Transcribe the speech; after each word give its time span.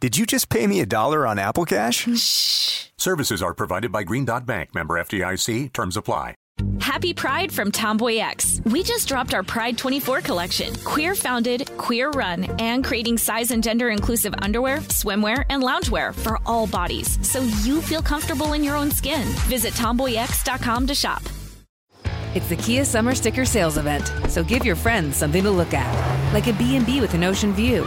Did 0.00 0.16
you 0.16 0.24
just 0.24 0.48
pay 0.48 0.66
me 0.66 0.80
a 0.80 0.86
dollar 0.86 1.26
on 1.26 1.38
Apple 1.38 1.66
Cash? 1.66 2.08
Shh. 2.16 2.86
Services 2.96 3.42
are 3.42 3.52
provided 3.52 3.92
by 3.92 4.02
Green 4.02 4.24
Dot 4.24 4.46
Bank, 4.46 4.74
member 4.74 4.94
FDIC. 4.94 5.74
Terms 5.74 5.94
apply. 5.94 6.36
Happy 6.80 7.12
Pride 7.12 7.52
from 7.52 7.70
Tomboy 7.70 8.16
X. 8.16 8.62
We 8.64 8.82
just 8.82 9.08
dropped 9.08 9.34
our 9.34 9.42
Pride 9.42 9.76
24 9.76 10.22
collection. 10.22 10.74
Queer 10.84 11.14
founded, 11.14 11.70
queer 11.76 12.08
run, 12.10 12.44
and 12.58 12.82
creating 12.82 13.18
size 13.18 13.50
and 13.50 13.62
gender 13.62 13.90
inclusive 13.90 14.34
underwear, 14.38 14.78
swimwear, 14.88 15.44
and 15.50 15.62
loungewear 15.62 16.14
for 16.14 16.38
all 16.46 16.66
bodies 16.66 17.18
so 17.20 17.42
you 17.62 17.82
feel 17.82 18.00
comfortable 18.00 18.54
in 18.54 18.64
your 18.64 18.76
own 18.76 18.90
skin. 18.90 19.28
Visit 19.48 19.74
tomboyx.com 19.74 20.86
to 20.86 20.94
shop. 20.94 21.22
It's 22.34 22.48
the 22.48 22.56
Kia 22.56 22.86
Summer 22.86 23.14
Sticker 23.14 23.44
Sales 23.44 23.76
Event, 23.76 24.10
so 24.28 24.42
give 24.42 24.64
your 24.64 24.76
friends 24.76 25.16
something 25.16 25.42
to 25.42 25.50
look 25.50 25.74
at, 25.74 26.32
like 26.32 26.46
a 26.46 26.54
B&B 26.54 27.02
with 27.02 27.12
an 27.12 27.24
ocean 27.24 27.52
view, 27.52 27.86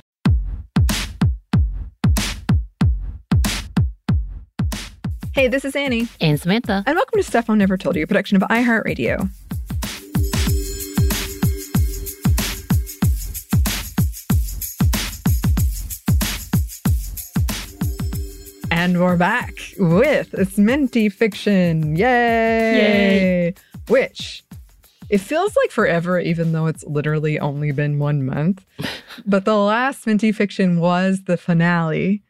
Hey, 5.33 5.47
this 5.47 5.63
is 5.63 5.75
Annie, 5.75 6.07
And 6.19 6.39
Samantha. 6.39 6.83
and 6.85 6.95
welcome 6.95 7.17
to 7.19 7.23
Stuff 7.23 7.49
I 7.49 7.55
Never 7.55 7.77
Told 7.77 7.95
You, 7.95 8.03
a 8.03 8.07
production 8.07 8.35
of 8.35 8.43
iHeartRadio. 8.49 9.29
And 18.71 18.99
we're 18.99 19.17
back 19.17 19.53
with 19.77 20.31
Sminty 20.31 21.11
fiction. 21.11 21.95
Yay! 21.95 22.05
Yay. 22.77 23.53
Which 23.89 24.43
it 25.09 25.19
feels 25.19 25.55
like 25.57 25.71
forever, 25.71 26.19
even 26.19 26.53
though 26.53 26.67
it's 26.67 26.83
literally 26.85 27.37
only 27.37 27.71
been 27.71 27.99
one 27.99 28.25
month. 28.25 28.65
but 29.25 29.45
the 29.45 29.57
last 29.57 30.05
Sminty 30.05 30.33
fiction 30.33 30.79
was 30.79 31.23
the 31.23 31.37
finale 31.37 32.23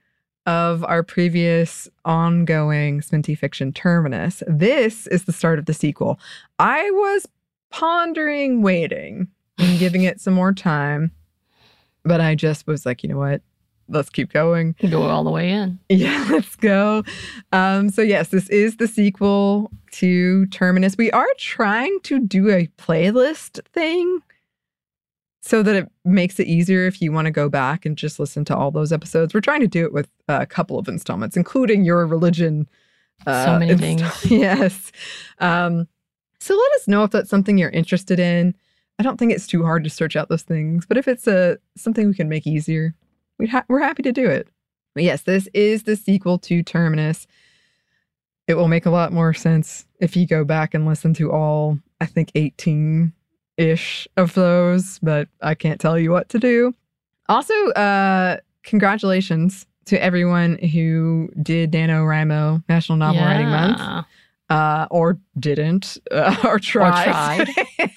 of 0.45 0.84
our 0.86 1.03
previous 1.03 1.88
ongoing 2.06 3.02
Sminty 3.02 3.38
Fiction 3.38 3.72
Terminus. 3.72 4.42
This 4.47 5.08
is 5.08 5.25
the 5.25 5.31
start 5.31 5.59
of 5.59 5.66
the 5.66 5.73
sequel. 5.73 6.20
I 6.59 6.89
was 6.92 7.28
pondering 7.70 8.62
waiting 8.62 9.28
and 9.58 9.80
giving 9.80 10.03
it 10.03 10.19
some 10.19 10.34
more 10.34 10.53
time, 10.53 11.12
but 12.03 12.22
I 12.22 12.36
just 12.36 12.67
was 12.67 12.86
like, 12.86 13.03
you 13.03 13.09
know 13.09 13.17
what? 13.17 13.42
Let's 13.88 14.09
keep 14.09 14.31
going. 14.31 14.75
Go 14.89 15.03
all 15.03 15.23
the 15.23 15.31
way 15.31 15.50
in. 15.50 15.78
Yeah, 15.89 16.25
let's 16.30 16.56
go. 16.56 17.03
Um, 17.52 17.89
so, 17.89 18.02
yes, 18.02 18.30
this 18.30 18.47
is 18.50 18.78
the 18.78 18.88
sequel 18.88 19.69
to 19.91 20.46
Terminus. 20.47 20.96
We 20.97 21.12
are 21.12 21.28
trying 21.38 22.00
to 22.03 22.19
do 22.19 22.50
a 22.50 22.68
playlist 22.78 23.62
thing 23.73 24.22
so 25.51 25.62
that 25.62 25.75
it 25.75 25.91
makes 26.06 26.39
it 26.39 26.47
easier 26.47 26.88
if 26.88 27.01
you 27.01 27.12
want 27.12 27.25
to 27.25 27.31
go 27.31 27.50
back 27.50 27.85
and 27.85 27.97
just 27.97 28.22
listen 28.22 28.45
to 28.45 28.56
all 28.56 28.72
those 28.72 28.94
episodes. 28.94 29.34
We're 29.34 29.41
trying 29.41 29.59
to 29.59 29.67
do 29.67 29.84
it 29.84 29.91
with 29.91 30.09
a 30.29 30.45
couple 30.45 30.79
of 30.79 30.88
installments, 30.88 31.35
including 31.35 31.84
your 31.84 32.07
religion. 32.07 32.69
uh, 33.28 33.44
So 33.45 33.59
many 33.59 33.75
things. 33.75 34.25
yes. 34.31 34.94
Um, 35.40 35.90
so 36.40 36.53
let 36.56 36.72
us 36.79 36.88
know 36.88 37.03
if 37.03 37.11
that's 37.11 37.29
something 37.29 37.57
you're 37.57 37.69
interested 37.69 38.17
in. 38.17 38.56
I 38.97 39.03
don't 39.03 39.17
think 39.17 39.34
it's 39.34 39.45
too 39.45 39.61
hard 39.66 39.84
to 39.84 39.90
search 39.90 40.16
out 40.16 40.29
those 40.29 40.44
things, 40.44 40.85
but 40.85 40.97
if 40.97 41.06
it's 41.06 41.28
a 41.28 41.57
something 41.75 42.07
we 42.07 42.13
can 42.13 42.29
make 42.29 42.47
easier, 42.47 42.95
we'd 43.38 43.50
ha- 43.50 43.66
we're 43.67 43.81
happy 43.81 44.03
to 44.03 44.13
do 44.13 44.29
it. 44.29 44.47
But 44.95 45.03
yes, 45.03 45.23
this 45.23 45.50
is 45.53 45.84
the 45.84 45.97
sequel 45.97 46.38
to 46.40 46.63
Terminus. 46.63 47.28
It 48.47 48.53
will 48.53 48.69
make 48.69 48.85
a 48.85 48.90
lot 48.90 49.11
more 49.11 49.34
sense 49.34 49.85
if 50.00 50.16
you 50.16 50.25
go 50.25 50.45
back 50.45 50.73
and 50.73 50.85
listen 50.85 51.13
to 51.16 51.29
all, 51.29 51.78
I 52.00 52.06
think, 52.06 52.31
18 52.35 53.11
ish 53.57 54.07
of 54.17 54.34
those, 54.34 55.00
but 55.00 55.28
I 55.41 55.56
can't 55.56 55.79
tell 55.79 55.97
you 56.00 56.12
what 56.12 56.29
to 56.29 56.39
do. 56.39 56.73
Also, 57.29 57.53
uh, 57.72 58.38
congratulations 58.63 59.66
to 59.85 60.01
everyone 60.01 60.57
who 60.59 61.29
did 61.41 61.72
NaNoWriMo 61.72 62.63
National 62.69 62.97
Novel 62.97 63.22
Writing 63.22 63.47
Month, 63.50 64.06
uh, 64.50 64.88
or 64.91 65.17
didn't, 65.40 65.97
uh, 66.11 66.35
or 66.44 66.59
tried. 66.59 67.47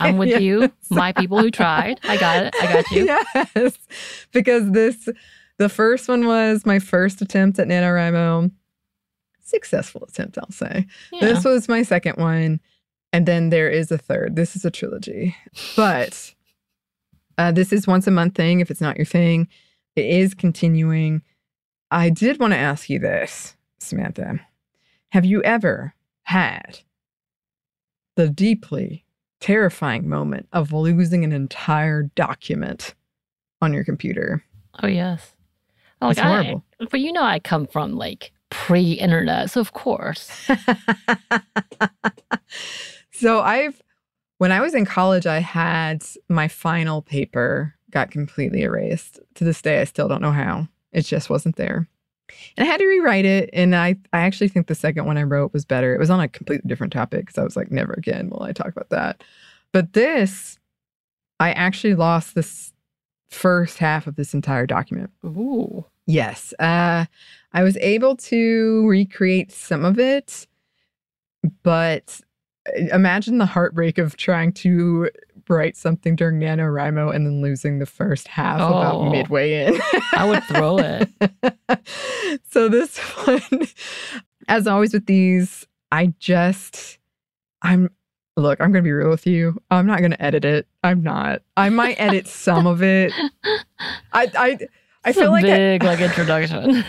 I'm 0.01 0.17
with 0.19 0.29
Yes. 0.31 0.41
you. 0.43 0.73
My 0.91 1.13
people 1.13 1.39
who 1.39 1.51
tried. 1.51 2.01
I 2.05 2.17
got 2.17 2.45
it. 2.47 2.55
I 2.61 2.73
got 2.73 2.91
you. 2.93 3.05
yes, 3.55 3.79
because 4.33 4.71
this, 4.71 5.09
the 5.59 5.69
first 5.69 6.09
one 6.09 6.27
was 6.27 6.65
my 6.65 6.79
first 6.79 7.21
attempt 7.23 7.59
at 7.59 7.69
NaNoWriMo. 7.69 8.51
Successful 9.41 10.05
attempt, 10.09 10.39
I'll 10.39 10.51
say. 10.51 10.87
Yeah. 11.13 11.21
This 11.21 11.45
was 11.45 11.69
my 11.69 11.83
second 11.83 12.17
one. 12.17 12.61
And 13.15 13.27
then 13.27 13.51
there 13.51 13.71
is 13.71 13.93
a 13.93 13.97
third. 13.99 14.35
This 14.35 14.57
is 14.57 14.65
a 14.65 14.73
trilogy. 14.73 15.37
But 15.77 16.35
uh, 17.39 17.53
this 17.53 17.73
is 17.73 17.87
once 17.87 18.09
a 18.09 18.11
month 18.11 18.35
thing 18.35 18.59
if 18.59 18.73
it's 18.73 18.81
not 18.81 18.97
your 18.97 19.07
thing. 19.07 19.47
It 19.95 20.05
is 20.07 20.35
continuing. 20.35 21.23
I 21.93 22.11
did 22.11 22.41
want 22.41 22.55
to 22.55 22.59
ask 22.59 22.91
you 22.91 22.99
this, 22.99 23.55
Samantha. 23.79 24.41
Have 25.13 25.25
you 25.25 25.45
ever 25.45 25.95
had 26.25 26.81
the 28.17 28.29
deeply 28.29 29.05
terrifying 29.41 30.09
moment 30.09 30.49
of 30.53 30.73
losing 30.73 31.23
an 31.23 31.31
entire 31.31 32.03
document 32.17 32.95
on 33.63 33.73
your 33.73 33.85
computer? 33.85 34.43
Oh 34.83 34.89
yes. 34.89 35.37
Oh, 36.03 36.09
It's 36.11 36.19
like, 36.19 36.27
I- 36.27 36.43
horrible. 36.43 36.65
but 36.91 36.99
you 36.99 37.13
know, 37.13 37.23
I 37.23 37.39
come 37.39 37.69
from 37.69 37.93
like 37.93 38.33
pre-internet, 38.51 39.51
so 39.51 39.61
of 39.61 39.73
course. 39.73 40.49
so 43.15 43.41
I've 43.41 43.81
when 44.39 44.53
I 44.53 44.61
was 44.61 44.75
in 44.75 44.85
college, 44.85 45.27
I 45.27 45.39
had 45.39 46.05
my 46.29 46.49
final 46.49 47.03
paper 47.03 47.75
got 47.91 48.11
completely 48.11 48.63
erased. 48.63 49.21
To 49.37 49.45
this 49.45 49.63
day, 49.63 49.81
I 49.81 49.85
still 49.85 50.09
don't 50.09 50.23
know 50.23 50.33
how. 50.33 50.69
It 50.93 51.03
just 51.03 51.31
wasn't 51.31 51.57
there. 51.57 51.89
And 52.57 52.67
I 52.67 52.71
had 52.71 52.79
to 52.79 52.87
rewrite 52.87 53.25
it. 53.25 53.51
And 53.53 53.77
I, 53.77 53.97
I 54.13 54.21
actually 54.21 54.49
think 54.49 54.67
the 54.67 54.75
second 54.75 55.07
one 55.07 55.17
I 55.17 55.23
wrote 55.23 55.53
was 55.53 55.65
better. 55.65 55.95
It 55.95 56.01
was 56.01 56.11
on 56.11 56.21
a 56.21 56.29
completely 56.29 56.69
different 56.69 56.93
topic 56.93 57.21
because 57.27 57.39
I 57.39 57.45
was 57.45 57.57
like, 57.57 57.71
never 57.71 57.93
again 57.93 58.31
will 58.31 58.43
I 58.43 58.53
talk 58.53 58.69
about 58.69 58.91
that. 58.91 59.23
But 59.73 59.93
this, 59.93 60.59
I 61.39 61.53
actually 61.53 61.95
lost 61.95 62.35
this 62.35 62.73
first 63.29 63.79
half 63.79 64.07
of 64.07 64.17
this 64.17 64.35
entire 64.35 64.67
document. 64.67 65.11
Ooh. 65.25 65.85
Yes. 66.07 66.53
Uh, 66.59 67.07
I 67.53 67.63
was 67.63 67.77
able 67.79 68.17
to 68.17 68.87
recreate 68.87 69.53
some 69.53 69.85
of 69.85 69.99
it, 69.99 70.47
but 71.63 72.21
imagine 72.91 73.39
the 73.39 73.47
heartbreak 73.47 73.99
of 73.99 74.17
trying 74.17 74.53
to 74.53 75.11
write 75.49 75.77
something 75.77 76.17
during 76.17 76.41
NaNoWriMo 76.41 77.15
and 77.15 77.27
then 77.27 77.43
losing 77.43 77.79
the 77.79 77.87
first 77.87 78.29
half 78.29 78.61
Oh. 78.61 78.69
about 78.69 79.11
midway 79.13 79.67
in. 79.67 79.79
I 80.15 80.25
would 80.27 80.43
throw 80.45 80.79
it. 80.79 81.11
so 82.51 82.69
this 82.69 82.97
one, 83.27 83.67
as 84.49 84.67
always 84.67 84.93
with 84.95 85.07
these, 85.07 85.67
I 85.93 86.15
just, 86.19 86.99
I'm, 87.63 87.91
look, 88.37 88.61
I'm 88.61 88.73
going 88.73 88.83
to 88.83 88.87
be 88.89 88.93
real 88.93 89.11
with 89.11 89.27
you. 89.27 89.61
I'm 89.71 89.87
not 89.87 89.99
going 89.99 90.13
to 90.13 90.23
edit 90.23 90.45
it. 90.45 90.67
I'm 90.83 91.03
not. 91.03 91.43
I 91.57 91.69
might 91.69 92.01
edit 92.01 92.27
some 92.29 92.67
of 92.67 92.83
it. 92.83 93.13
I, 94.13 94.31
I, 94.35 94.59
I 95.05 95.13
feel 95.13 95.31
like 95.31 95.45
I- 95.45 95.49
big 95.49 95.83
like 95.83 96.01
introduction. 96.01 96.85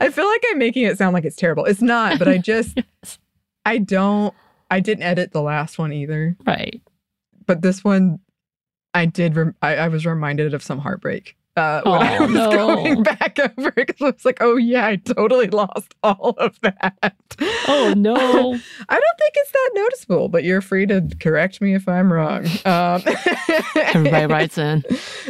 I 0.00 0.08
feel 0.08 0.26
like 0.26 0.42
I'm 0.50 0.58
making 0.58 0.84
it 0.84 0.96
sound 0.96 1.12
like 1.12 1.26
it's 1.26 1.36
terrible. 1.36 1.66
It's 1.66 1.82
not, 1.82 2.18
but 2.18 2.26
I 2.28 2.38
just 2.38 2.78
Yes. 3.04 3.18
I 3.66 3.76
don't 3.76 4.32
I 4.70 4.80
didn't 4.80 5.04
edit 5.04 5.32
the 5.32 5.42
last 5.42 5.78
one 5.78 5.92
either. 5.92 6.36
Right. 6.46 6.82
But 7.46 7.62
this 7.62 7.82
one 7.82 8.20
I 8.94 9.06
did 9.06 9.36
rem- 9.36 9.56
I, 9.62 9.76
I 9.76 9.88
was 9.88 10.04
reminded 10.06 10.54
of 10.54 10.62
some 10.62 10.80
heartbreak 10.80 11.36
uh, 11.58 11.82
when 11.84 12.00
I 12.02 12.16
Oh, 12.16 12.22
was 12.22 12.30
no. 12.30 12.50
going 12.50 13.02
back 13.02 13.38
over 13.38 13.70
because 13.72 14.00
I 14.00 14.04
was 14.06 14.24
like, 14.24 14.38
oh 14.40 14.56
yeah, 14.56 14.86
I 14.86 14.96
totally 14.96 15.48
lost 15.48 15.94
all 16.02 16.34
of 16.38 16.58
that. 16.62 17.14
Oh 17.68 17.92
no. 17.96 18.14
I 18.14 18.94
don't 18.94 19.18
think 19.18 19.34
it's 19.34 19.50
that 19.52 19.70
noticeable, 19.74 20.28
but 20.28 20.44
you're 20.44 20.60
free 20.62 20.86
to 20.86 21.06
correct 21.20 21.60
me 21.60 21.74
if 21.74 21.88
I'm 21.88 22.12
wrong. 22.12 22.46
Um, 22.64 23.02
Everybody 23.76 24.26
writes 24.26 24.56
in. 24.58 24.84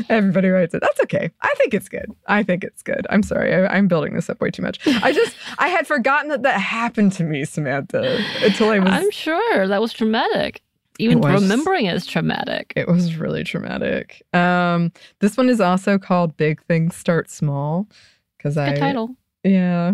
Everybody 0.09 0.49
writes 0.49 0.75
it. 0.75 0.81
That's 0.81 1.01
okay. 1.03 1.31
I 1.43 1.55
think 1.57 1.75
it's 1.75 1.89
good. 1.89 2.13
I 2.27 2.43
think 2.43 2.65
it's 2.65 2.83
good. 2.83 3.07
I'm 3.11 3.23
sorry. 3.23 3.55
I, 3.55 3.67
I'm 3.77 3.89
building 3.89 4.15
this 4.15 4.29
up 4.31 4.41
way 4.41 4.51
too 4.51 4.63
much. 4.63 4.79
I 4.87 5.13
just, 5.13 5.35
I 5.59 5.69
had 5.69 5.87
forgotten 5.87 6.29
that 6.29 6.43
that 6.43 6.61
happened 6.61 7.13
to 7.13 7.25
me, 7.25 7.45
Samantha, 7.45 8.23
until 8.43 8.71
I 8.71 8.79
was. 8.79 8.89
I'm 8.93 9.11
sure 9.11 9.67
that 9.69 9.81
was 9.81 9.93
traumatic. 9.93 10.63
Even 10.99 11.21
was. 11.21 11.43
remembering 11.43 11.87
it 11.87 11.95
is 11.95 12.07
traumatic. 12.07 12.73
it 12.77 12.89
was 12.89 13.17
really 13.17 13.45
traumatic. 13.45 14.23
Um, 14.35 14.93
this 15.21 15.37
one 15.37 15.49
is 15.49 15.61
also 15.61 15.97
called 15.99 16.37
"Big 16.37 16.61
Things 16.65 16.97
Start 16.97 17.31
Small" 17.31 17.87
because 18.37 18.57
I, 18.57 18.75
title. 18.75 19.15
yeah, 19.45 19.93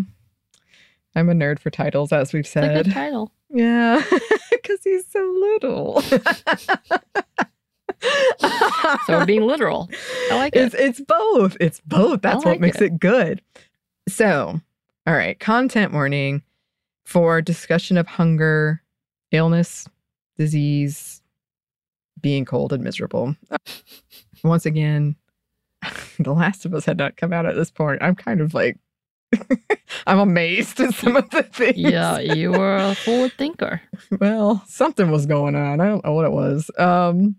I'm 1.14 1.28
a 1.28 1.34
nerd 1.34 1.58
for 1.58 1.70
titles, 1.70 2.10
as 2.12 2.32
we've 2.32 2.44
It's 2.46 2.56
a 2.56 2.60
good 2.60 2.86
said. 2.86 2.92
title. 2.92 3.30
Yeah, 3.56 4.02
because 4.50 4.80
he's 4.82 5.06
so 5.08 5.20
little. 5.38 6.02
So 9.06 9.18
we're 9.18 9.24
being 9.26 9.42
literal. 9.46 9.88
I 10.32 10.36
like 10.36 10.56
it's 10.56 10.74
it. 10.74 10.80
it's 10.80 11.00
both. 11.00 11.56
It's 11.60 11.80
both. 11.86 12.20
That's 12.22 12.44
what 12.44 12.60
makes 12.60 12.80
it. 12.80 12.84
it. 12.94 12.98
good. 13.00 13.40
So, 14.08 14.60
all 15.06 15.14
right, 15.14 15.38
content 15.38 15.92
warning 15.92 16.42
for 17.04 17.40
discussion 17.40 17.96
of 17.96 18.06
hunger, 18.06 18.82
illness, 19.30 19.88
disease, 20.36 21.22
being 22.20 22.44
cold 22.44 22.72
and 22.72 22.82
miserable. 22.82 23.36
Once 24.44 24.66
again, 24.66 25.16
The 26.19 26.32
Last 26.32 26.64
of 26.64 26.75
Us 26.75 26.84
had 26.84 26.98
not 26.98 27.16
come 27.16 27.32
out 27.32 27.46
at 27.46 27.54
this 27.54 27.70
point. 27.70 28.02
I'm 28.02 28.14
kind 28.14 28.40
of 28.40 28.54
like 28.54 28.78
I'm 30.06 30.19
amazed 30.19 30.81
at 30.81 30.94
some 30.94 31.16
of 31.16 31.28
the 31.31 31.42
things. 31.42 31.76
Yeah, 31.76 32.19
you 32.19 32.52
were 32.52 32.76
a 32.76 32.94
forward 32.94 33.32
thinker. 33.36 33.81
well, 34.20 34.62
something 34.66 35.10
was 35.10 35.26
going 35.26 35.56
on. 35.56 35.81
I 35.81 35.86
don't 35.86 36.04
know 36.04 36.12
what 36.12 36.25
it 36.25 36.32
was. 36.32 36.70
Um, 36.78 37.36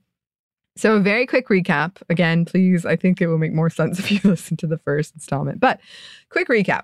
so 0.76 0.96
a 0.96 1.00
very 1.00 1.26
quick 1.26 1.48
recap. 1.48 2.02
Again, 2.10 2.44
please, 2.44 2.86
I 2.86 2.98
think 2.98 3.22
it 3.22 3.28
will 3.28 3.38
make 3.38 3.54
more 3.54 3.70
sense 3.70 3.98
if 4.00 4.12
you 4.12 4.20
listen 4.24 4.58
to 4.58 4.68
the 4.68 4.78
first 4.78 5.14
installment. 5.14 5.60
But 5.60 5.80
quick 6.30 6.50
recap. 6.50 6.84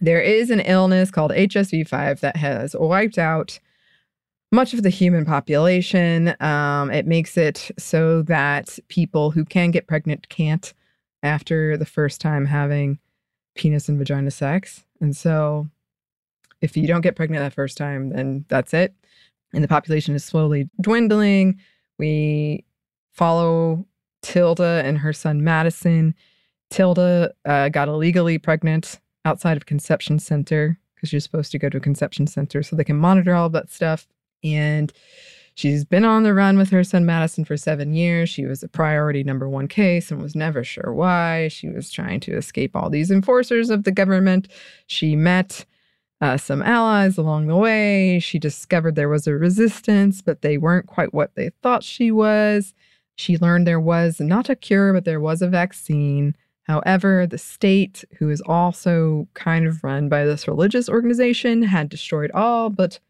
There 0.00 0.20
is 0.20 0.50
an 0.50 0.60
illness 0.60 1.10
called 1.10 1.32
HSV5 1.32 2.20
that 2.20 2.36
has 2.36 2.76
wiped 2.78 3.18
out 3.18 3.58
much 4.50 4.72
of 4.74 4.82
the 4.82 4.90
human 4.90 5.24
population. 5.24 6.34
Um, 6.40 6.90
it 6.90 7.06
makes 7.06 7.36
it 7.36 7.70
so 7.78 8.22
that 8.22 8.78
people 8.88 9.30
who 9.30 9.44
can 9.44 9.70
get 9.70 9.86
pregnant 9.86 10.28
can't 10.28 10.72
after 11.22 11.76
the 11.76 11.86
first 11.86 12.20
time 12.20 12.46
having 12.46 12.98
penis 13.54 13.88
and 13.88 13.98
vagina 13.98 14.30
sex. 14.30 14.84
And 15.00 15.16
so 15.16 15.68
if 16.60 16.76
you 16.76 16.86
don't 16.86 17.02
get 17.02 17.16
pregnant 17.16 17.42
that 17.42 17.54
first 17.54 17.76
time, 17.76 18.10
then 18.10 18.44
that's 18.48 18.72
it. 18.72 18.94
And 19.52 19.62
the 19.62 19.68
population 19.68 20.14
is 20.14 20.24
slowly 20.24 20.68
dwindling. 20.80 21.58
We 21.98 22.64
follow 23.12 23.86
Tilda 24.22 24.82
and 24.84 24.98
her 24.98 25.12
son 25.12 25.42
Madison. 25.42 26.14
Tilda 26.70 27.32
uh, 27.44 27.68
got 27.70 27.88
illegally 27.88 28.38
pregnant 28.38 29.00
outside 29.24 29.56
of 29.56 29.66
conception 29.66 30.18
center 30.18 30.78
because 30.94 31.12
you're 31.12 31.20
supposed 31.20 31.52
to 31.52 31.58
go 31.58 31.68
to 31.68 31.78
a 31.78 31.80
conception 31.80 32.26
center 32.26 32.62
so 32.62 32.76
they 32.76 32.84
can 32.84 32.98
monitor 32.98 33.34
all 33.34 33.46
of 33.46 33.52
that 33.52 33.70
stuff. 33.70 34.06
And 34.44 34.92
she's 35.54 35.84
been 35.84 36.04
on 36.04 36.22
the 36.22 36.34
run 36.34 36.56
with 36.56 36.70
her 36.70 36.84
son 36.84 37.04
Madison 37.04 37.44
for 37.44 37.56
seven 37.56 37.94
years. 37.94 38.28
She 38.28 38.44
was 38.44 38.62
a 38.62 38.68
priority 38.68 39.24
number 39.24 39.48
one 39.48 39.68
case 39.68 40.10
and 40.10 40.22
was 40.22 40.34
never 40.34 40.64
sure 40.64 40.92
why. 40.92 41.48
She 41.48 41.68
was 41.68 41.90
trying 41.90 42.20
to 42.20 42.36
escape 42.36 42.76
all 42.76 42.90
these 42.90 43.10
enforcers 43.10 43.70
of 43.70 43.84
the 43.84 43.92
government. 43.92 44.48
She 44.86 45.16
met 45.16 45.64
uh, 46.20 46.36
some 46.36 46.62
allies 46.62 47.16
along 47.16 47.46
the 47.46 47.56
way. 47.56 48.18
She 48.18 48.38
discovered 48.38 48.94
there 48.94 49.08
was 49.08 49.26
a 49.26 49.34
resistance, 49.34 50.20
but 50.22 50.42
they 50.42 50.58
weren't 50.58 50.86
quite 50.86 51.14
what 51.14 51.34
they 51.34 51.50
thought 51.62 51.84
she 51.84 52.10
was. 52.10 52.74
She 53.16 53.38
learned 53.38 53.66
there 53.66 53.80
was 53.80 54.20
not 54.20 54.48
a 54.48 54.56
cure, 54.56 54.92
but 54.92 55.04
there 55.04 55.20
was 55.20 55.42
a 55.42 55.48
vaccine. 55.48 56.36
However, 56.64 57.26
the 57.26 57.38
state, 57.38 58.04
who 58.18 58.30
is 58.30 58.42
also 58.42 59.26
kind 59.34 59.66
of 59.66 59.82
run 59.82 60.08
by 60.08 60.24
this 60.24 60.46
religious 60.46 60.88
organization, 60.88 61.62
had 61.62 61.88
destroyed 61.88 62.30
all 62.32 62.68
but 62.68 63.00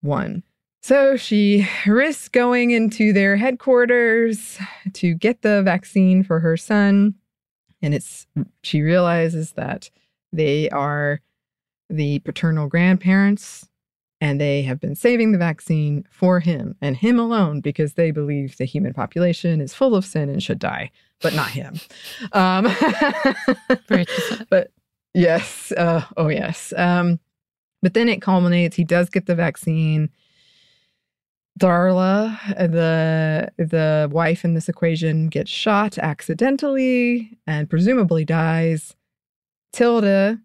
one. 0.00 0.42
So 0.82 1.16
she 1.16 1.68
risks 1.86 2.28
going 2.28 2.72
into 2.72 3.12
their 3.12 3.36
headquarters 3.36 4.58
to 4.94 5.14
get 5.14 5.42
the 5.42 5.62
vaccine 5.62 6.24
for 6.24 6.40
her 6.40 6.56
son. 6.56 7.14
And 7.80 7.94
it's 7.94 8.26
she 8.62 8.82
realizes 8.82 9.52
that 9.52 9.90
they 10.32 10.68
are 10.70 11.20
the 11.88 12.18
paternal 12.20 12.66
grandparents 12.66 13.68
and 14.20 14.40
they 14.40 14.62
have 14.62 14.80
been 14.80 14.96
saving 14.96 15.30
the 15.30 15.38
vaccine 15.38 16.04
for 16.10 16.40
him 16.40 16.74
and 16.80 16.96
him 16.96 17.18
alone 17.18 17.60
because 17.60 17.94
they 17.94 18.10
believe 18.10 18.56
the 18.56 18.64
human 18.64 18.92
population 18.92 19.60
is 19.60 19.74
full 19.74 19.94
of 19.94 20.04
sin 20.04 20.28
and 20.28 20.42
should 20.42 20.58
die, 20.58 20.90
but 21.20 21.34
not 21.34 21.48
him. 21.48 21.78
Um, 22.32 22.64
but 24.50 24.70
yes, 25.14 25.72
uh, 25.76 26.04
oh 26.16 26.28
yes. 26.28 26.72
Um, 26.76 27.20
but 27.82 27.94
then 27.94 28.08
it 28.08 28.22
culminates. 28.22 28.76
He 28.76 28.84
does 28.84 29.10
get 29.10 29.26
the 29.26 29.34
vaccine. 29.34 30.08
Darla, 31.60 32.38
the 32.56 33.52
the 33.58 34.08
wife 34.10 34.44
in 34.44 34.54
this 34.54 34.68
equation, 34.68 35.28
gets 35.28 35.50
shot 35.50 35.98
accidentally 35.98 37.38
and 37.46 37.68
presumably 37.68 38.24
dies. 38.24 38.96
Tilda, 39.72 40.40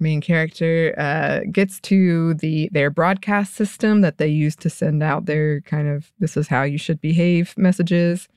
main 0.00 0.20
character, 0.20 0.94
uh, 0.98 1.40
gets 1.52 1.80
to 1.80 2.34
the 2.34 2.68
their 2.72 2.90
broadcast 2.90 3.54
system 3.54 4.00
that 4.00 4.18
they 4.18 4.28
use 4.28 4.56
to 4.56 4.70
send 4.70 5.02
out 5.02 5.26
their 5.26 5.60
kind 5.62 5.88
of 5.88 6.10
"this 6.18 6.36
is 6.36 6.48
how 6.48 6.62
you 6.62 6.78
should 6.78 7.00
behave" 7.00 7.54
messages, 7.58 8.28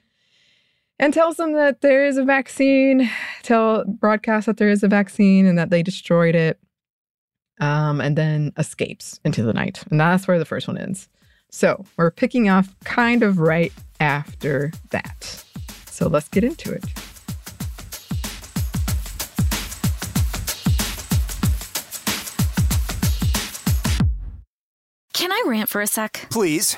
and 0.99 1.13
tells 1.13 1.37
them 1.37 1.53
that 1.53 1.81
there 1.81 2.05
is 2.05 2.17
a 2.17 2.25
vaccine. 2.25 3.09
Tell 3.43 3.85
broadcast 3.85 4.45
that 4.45 4.57
there 4.57 4.69
is 4.69 4.83
a 4.83 4.87
vaccine 4.89 5.45
and 5.45 5.57
that 5.57 5.69
they 5.69 5.83
destroyed 5.83 6.35
it. 6.35 6.59
Um, 7.59 8.01
and 8.01 8.17
then 8.17 8.53
escapes 8.57 9.19
into 9.23 9.43
the 9.43 9.53
night, 9.53 9.83
and 9.91 9.99
that's 9.99 10.27
where 10.27 10.39
the 10.39 10.45
first 10.45 10.67
one 10.67 10.77
ends. 10.77 11.07
So 11.51 11.85
we're 11.97 12.11
picking 12.11 12.49
off 12.49 12.69
kind 12.85 13.23
of 13.23 13.37
right 13.37 13.73
after 13.99 14.71
that. 14.91 15.43
So 15.87 16.07
let's 16.07 16.29
get 16.29 16.43
into 16.43 16.71
it. 16.71 16.83
Can 25.13 25.31
I 25.31 25.43
rant 25.45 25.69
for 25.69 25.81
a 25.81 25.87
sec? 25.87 26.27
Please. 26.31 26.77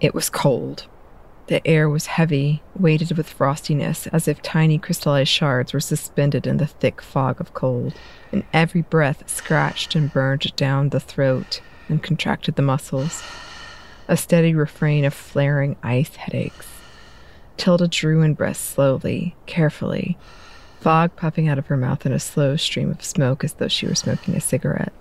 It 0.00 0.14
was 0.14 0.30
cold. 0.30 0.86
The 1.48 1.66
air 1.66 1.88
was 1.88 2.06
heavy, 2.06 2.62
weighted 2.78 3.16
with 3.16 3.28
frostiness, 3.28 4.06
as 4.12 4.28
if 4.28 4.40
tiny 4.40 4.78
crystallized 4.78 5.30
shards 5.30 5.72
were 5.72 5.80
suspended 5.80 6.46
in 6.46 6.56
the 6.56 6.66
thick 6.66 7.02
fog 7.02 7.40
of 7.40 7.54
cold, 7.54 7.94
and 8.32 8.44
every 8.52 8.82
breath 8.82 9.28
scratched 9.28 9.94
and 9.94 10.12
burned 10.12 10.54
down 10.56 10.88
the 10.88 11.00
throat 11.00 11.60
and 11.88 12.02
contracted 12.02 12.54
the 12.54 12.62
muscles. 12.62 13.22
A 14.08 14.16
steady 14.16 14.54
refrain 14.54 15.04
of 15.04 15.12
flaring 15.12 15.76
ice 15.82 16.16
headaches. 16.16 16.68
Tilda 17.56 17.88
drew 17.88 18.22
in 18.22 18.34
breath 18.34 18.56
slowly, 18.56 19.34
carefully, 19.44 20.16
fog 20.80 21.14
puffing 21.14 21.46
out 21.48 21.58
of 21.58 21.66
her 21.66 21.76
mouth 21.76 22.06
in 22.06 22.12
a 22.12 22.18
slow 22.18 22.56
stream 22.56 22.90
of 22.90 23.04
smoke 23.04 23.44
as 23.44 23.54
though 23.54 23.68
she 23.68 23.86
were 23.86 23.94
smoking 23.94 24.34
a 24.34 24.40
cigarette. 24.40 24.94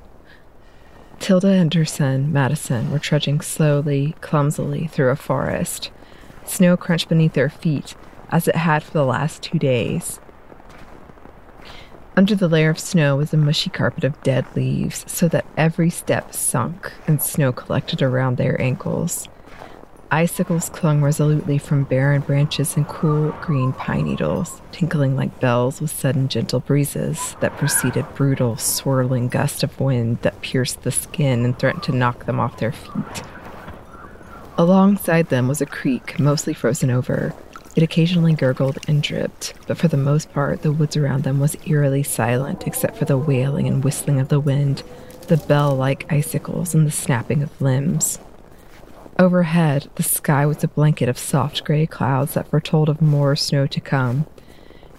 Tilda 1.19 1.49
and 1.49 1.73
her 1.73 1.85
son, 1.85 2.31
Madison, 2.31 2.91
were 2.91 2.99
trudging 2.99 3.41
slowly, 3.41 4.15
clumsily 4.21 4.87
through 4.87 5.09
a 5.09 5.15
forest. 5.15 5.91
Snow 6.45 6.75
crunched 6.77 7.09
beneath 7.09 7.33
their 7.33 7.49
feet, 7.49 7.95
as 8.29 8.47
it 8.47 8.55
had 8.55 8.83
for 8.83 8.91
the 8.91 9.05
last 9.05 9.43
two 9.43 9.59
days. 9.59 10.19
Under 12.15 12.35
the 12.35 12.47
layer 12.47 12.69
of 12.69 12.79
snow 12.79 13.15
was 13.15 13.33
a 13.33 13.37
mushy 13.37 13.69
carpet 13.69 14.03
of 14.03 14.21
dead 14.23 14.45
leaves, 14.55 15.05
so 15.07 15.27
that 15.27 15.45
every 15.55 15.89
step 15.89 16.33
sunk 16.33 16.91
and 17.07 17.21
snow 17.21 17.51
collected 17.51 18.01
around 18.01 18.37
their 18.37 18.59
ankles. 18.59 19.27
Icicles 20.11 20.69
clung 20.69 21.03
resolutely 21.03 21.59
from 21.59 21.83
barren 21.83 22.21
branches 22.21 22.75
and 22.75 22.87
cool 22.87 23.31
green 23.41 23.73
pine 23.73 24.05
needles, 24.05 24.59
tinkling 24.71 25.15
like 25.15 25.39
bells 25.39 25.79
with 25.79 25.91
sudden 25.91 26.27
gentle 26.27 26.61
breezes 26.61 27.35
that 27.41 27.55
preceded 27.57 28.07
brutal, 28.15 28.57
swirling 28.57 29.27
gusts 29.27 29.61
of 29.61 29.79
wind 29.79 30.17
that 30.23 30.41
pierced 30.41 30.81
the 30.81 30.91
skin 30.91 31.45
and 31.45 31.59
threatened 31.59 31.83
to 31.83 31.91
knock 31.91 32.25
them 32.25 32.39
off 32.39 32.57
their 32.57 32.71
feet. 32.71 33.23
Alongside 34.57 35.29
them 35.29 35.47
was 35.47 35.61
a 35.61 35.67
creek, 35.67 36.19
mostly 36.19 36.55
frozen 36.55 36.89
over. 36.89 37.35
It 37.75 37.83
occasionally 37.83 38.33
gurgled 38.33 38.79
and 38.87 39.03
dripped, 39.03 39.53
but 39.67 39.77
for 39.77 39.89
the 39.89 39.95
most 39.95 40.33
part, 40.33 40.63
the 40.63 40.71
woods 40.71 40.97
around 40.97 41.23
them 41.23 41.39
was 41.39 41.55
eerily 41.67 42.01
silent 42.01 42.65
except 42.65 42.97
for 42.97 43.05
the 43.05 43.17
wailing 43.17 43.67
and 43.67 43.83
whistling 43.83 44.19
of 44.19 44.29
the 44.29 44.39
wind, 44.39 44.81
the 45.27 45.37
bell 45.37 45.75
like 45.75 46.11
icicles, 46.11 46.73
and 46.73 46.87
the 46.87 46.91
snapping 46.91 47.43
of 47.43 47.61
limbs. 47.61 48.17
Overhead, 49.19 49.89
the 49.95 50.03
sky 50.03 50.45
was 50.45 50.63
a 50.63 50.69
blanket 50.69 51.09
of 51.09 51.17
soft 51.17 51.65
gray 51.65 51.85
clouds 51.85 52.35
that 52.35 52.47
foretold 52.47 52.87
of 52.87 53.01
more 53.01 53.35
snow 53.35 53.67
to 53.67 53.81
come. 53.81 54.25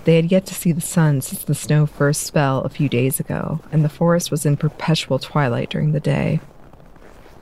They 0.05 0.17
had 0.17 0.31
yet 0.31 0.45
to 0.47 0.55
see 0.55 0.73
the 0.73 0.83
sun 0.83 1.23
since 1.23 1.43
the 1.43 1.55
snow 1.55 1.87
first 1.87 2.31
fell 2.31 2.61
a 2.61 2.69
few 2.69 2.87
days 2.91 3.19
ago, 3.19 3.61
and 3.73 3.83
the 3.83 3.89
forest 3.89 4.31
was 4.31 4.45
in 4.45 4.59
perpetual 4.59 5.19
twilight 5.19 5.71
during 5.71 5.93
the 5.93 6.01
day. 6.01 6.41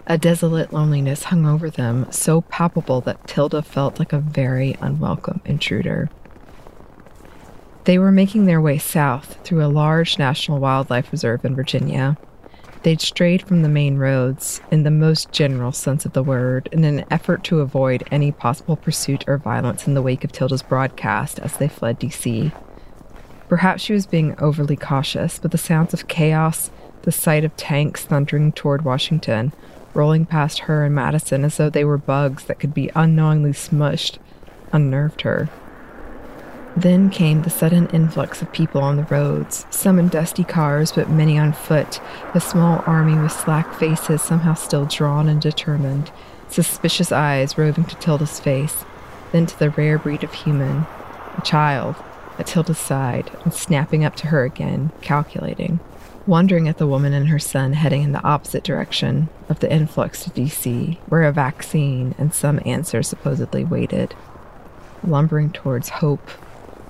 A 0.07 0.17
desolate 0.17 0.73
loneliness 0.73 1.25
hung 1.25 1.47
over 1.47 1.69
them, 1.69 2.07
so 2.13 2.43
palpable 2.43 3.01
that 3.01 3.27
Tilda 3.27 3.63
felt 3.63 3.99
like 3.99 4.13
a 4.13 4.21
very 4.21 4.77
unwelcome 4.81 5.41
intruder. 5.45 6.09
They 7.87 7.99
were 7.99 8.13
making 8.13 8.45
their 8.45 8.61
way 8.61 8.79
south 8.79 9.39
through 9.43 9.65
a 9.65 9.67
large 9.67 10.17
national 10.17 10.61
wildlife 10.61 11.11
reserve 11.11 11.45
in 11.45 11.57
Virginia. 11.57 12.17
They'd 12.83 13.01
strayed 13.01 13.43
from 13.43 13.63
the 13.63 13.69
main 13.69 13.99
roads, 13.99 14.61
in 14.71 14.85
the 14.85 14.91
most 14.91 15.33
general 15.33 15.73
sense 15.73 16.07
of 16.07 16.13
the 16.13 16.23
word, 16.23 16.69
in 16.71 16.85
an 16.85 17.05
effort 17.11 17.43
to 17.45 17.61
avoid 17.61 18.05
any 18.11 18.31
possible 18.31 18.77
pursuit 18.77 19.25
or 19.27 19.37
violence 19.37 19.87
in 19.87 19.95
the 19.95 20.03
wake 20.03 20.23
of 20.23 20.31
Tilda's 20.31 20.63
broadcast 20.63 21.41
as 21.41 21.57
they 21.57 21.69
fled 21.69 21.99
DC. 21.99 22.53
Perhaps 23.49 23.83
she 23.83 23.93
was 23.93 24.07
being 24.07 24.39
overly 24.39 24.77
cautious, 24.77 25.39
but 25.39 25.51
the 25.51 25.59
sounds 25.59 25.93
of 25.93 26.07
chaos, 26.07 26.71
the 27.03 27.13
sight 27.13 27.45
of 27.45 27.57
tanks 27.57 28.05
thundering 28.05 28.53
toward 28.53 28.85
Washington, 28.85 29.53
rolling 29.95 30.27
past 30.27 30.61
her 30.61 30.85
and 30.85 30.95
Madison 30.95 31.45
as 31.45 31.57
though 31.57 31.71
they 31.71 31.85
were 31.85 31.99
bugs 31.99 32.45
that 32.45 32.61
could 32.61 32.75
be 32.75 32.91
unknowingly 32.95 33.53
smushed, 33.53 34.19
unnerved 34.73 35.23
her. 35.23 35.49
Then 36.79 37.11
came 37.11 37.43
the 37.43 37.51
sudden 37.51 37.89
influx 37.89 38.41
of 38.41 38.53
people 38.53 38.83
on 38.83 38.97
the 38.97 39.03
roads, 39.03 39.67
some 39.69 39.99
in 39.99 40.07
dusty 40.07 40.45
cars, 40.45 40.93
but 40.93 41.11
many 41.11 41.37
on 41.37 41.53
foot, 41.53 42.01
a 42.35 42.41
small 42.41 42.85
army 42.87 43.21
with 43.21 43.33
slack 43.33 43.75
faces 43.75 44.23
somehow 44.23 44.55
still 44.55 44.85
drawn 44.85 45.29
and 45.29 45.43
determined, 45.43 46.13
suspicious 46.49 47.11
eyes 47.11 47.59
roving 47.59 47.85
to 47.87 47.97
Tilda's 47.97 48.39
face, 48.39 48.85
then 49.33 49.45
to 49.47 49.59
the 49.59 49.71
rare 49.71 49.99
breed 49.99 50.23
of 50.23 50.33
human, 50.33 50.87
a 51.37 51.41
child, 51.43 51.97
at 52.39 52.47
Tilda's 52.47 52.79
side, 52.79 53.29
and 53.43 53.53
snapping 53.53 54.05
up 54.05 54.15
to 54.15 54.29
her 54.29 54.45
again, 54.45 54.93
calculating, 55.01 55.81
wondering 56.29 56.69
at 56.69 56.79
the 56.79 56.87
woman 56.87 57.13
and 57.13 57.27
her 57.27 57.41
son 57.41 57.73
heading 57.73 58.03
in 58.05 58.13
the 58.13 58.23
opposite 58.23 58.63
direction 58.63 59.29
of 59.49 59.59
the 59.59 59.73
influx 59.73 60.23
to 60.23 60.31
DC, 60.31 60.97
where 61.09 61.25
a 61.25 61.33
vaccine 61.33 62.15
and 62.19 62.33
some 62.33 62.61
answer 62.65 63.03
supposedly 63.03 63.65
waited, 63.65 64.15
lumbering 65.03 65.51
towards 65.51 65.89
hope 65.89 66.31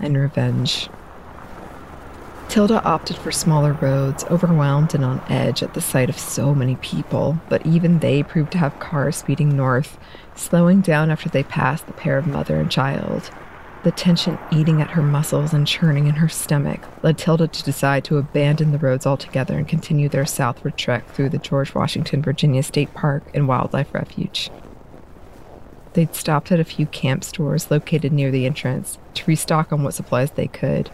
and 0.00 0.17
revenge. 0.17 0.88
Tilda 2.49 2.83
opted 2.83 3.17
for 3.17 3.31
smaller 3.31 3.75
roads, 3.75 4.25
overwhelmed 4.31 4.95
and 4.95 5.05
on 5.05 5.21
edge 5.28 5.62
at 5.62 5.75
the 5.75 5.83
sight 5.83 6.09
of 6.09 6.19
so 6.19 6.55
many 6.55 6.76
people, 6.76 7.38
but 7.50 7.64
even 7.67 7.99
they 7.99 8.23
proved 8.23 8.52
to 8.52 8.59
have 8.59 8.81
cars 8.81 9.17
speeding 9.17 9.55
north, 9.55 9.99
slowing 10.35 10.81
down 10.81 11.11
after 11.11 11.28
they 11.28 11.43
passed 11.43 11.87
the 11.87 11.93
pair 11.93 12.17
of 12.17 12.26
mother 12.26 12.57
and 12.57 12.71
child. 12.71 13.31
The 13.85 13.93
tension 13.93 14.38
eating 14.50 14.81
at 14.81 14.90
her 14.90 15.02
muscles 15.02 15.52
and 15.52 15.67
churning 15.67 16.07
in 16.07 16.17
her 16.17 16.28
stomach 16.28 16.81
led 17.02 17.19
Tilda 17.19 17.49
to 17.49 17.62
decide 17.62 18.02
to 18.05 18.17
abandon 18.17 18.73
the 18.73 18.78
roads 18.78 19.07
altogether 19.07 19.57
and 19.57 19.69
continue 19.69 20.09
their 20.09 20.26
southward 20.26 20.76
trek 20.78 21.07
through 21.11 21.28
the 21.28 21.38
George 21.38 21.75
Washington 21.75 22.23
Virginia 22.23 22.62
State 22.62 22.93
Park 22.95 23.25
and 23.35 23.47
Wildlife 23.47 23.93
Refuge. 23.93 24.50
They'd 25.99 26.14
stopped 26.14 26.52
at 26.52 26.61
a 26.61 26.64
few 26.64 26.87
camp 26.87 27.25
stores 27.25 27.73
located 27.73 28.12
near 28.12 28.31
the 28.31 28.47
entrance 28.47 28.99
to 29.14 29.25
restock 29.26 29.73
on 29.73 29.83
what 29.83 29.95
supplies 29.95 30.31
they 30.31 30.47
could. 30.47 30.90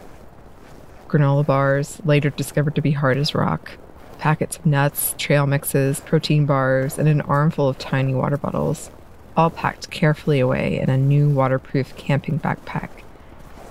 Granola 1.09 1.45
bars, 1.45 2.01
later 2.07 2.31
discovered 2.31 2.75
to 2.77 2.81
be 2.81 2.93
hard 2.93 3.19
as 3.19 3.35
rock, 3.35 3.73
packets 4.17 4.57
of 4.57 4.65
nuts, 4.65 5.15
trail 5.19 5.47
mixes, 5.47 6.01
protein 6.01 6.47
bars, 6.47 6.99
and 6.99 7.07
an 7.07 7.21
armful 7.21 7.69
of 7.69 7.77
tiny 7.77 8.15
water 8.15 8.39
bottles, 8.39 8.91
all 9.37 9.51
packed 9.51 9.91
carefully 9.91 10.41
away 10.41 10.81
in 10.81 10.89
a 10.89 10.97
new 10.97 11.29
waterproof 11.29 11.95
camping 11.97 12.41
backpack. 12.41 12.89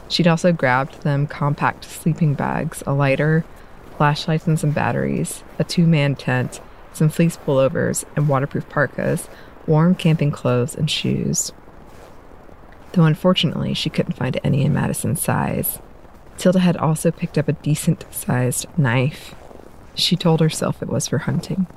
She'd 0.10 0.28
also 0.28 0.52
grabbed 0.52 1.02
them 1.02 1.26
compact 1.26 1.86
sleeping 1.86 2.36
bags, 2.36 2.84
a 2.86 2.94
lighter, 2.94 3.44
flashlights 3.98 4.46
and 4.46 4.60
some 4.60 4.70
batteries, 4.70 5.44
a 5.58 5.64
two 5.64 5.88
man 5.88 6.14
tent, 6.14 6.62
some 6.94 7.10
fleece 7.10 7.38
pullovers, 7.38 8.06
and 8.16 8.30
waterproof 8.30 8.70
parkas, 8.70 9.28
warm 9.68 9.96
camping 9.96 10.32
clothes, 10.32 10.76
and 10.76 10.90
shoes. 10.90 11.52
Though 12.94 13.06
unfortunately, 13.06 13.74
she 13.74 13.90
couldn't 13.90 14.18
find 14.18 14.40
any 14.44 14.64
in 14.64 14.74
Madison's 14.74 15.22
size. 15.22 15.80
Tilda 16.38 16.60
had 16.60 16.78
also 16.78 17.12
picked 17.12 17.38
up 17.38 17.48
a 17.48 17.54
decent 17.54 18.06
sized 18.12 18.66
knife. 18.78 19.36
She 19.96 20.16
told 20.16 20.40
herself 20.40 20.82
it 20.82 20.90
was 20.90 21.08
for 21.08 21.20
hunting. 21.20 21.68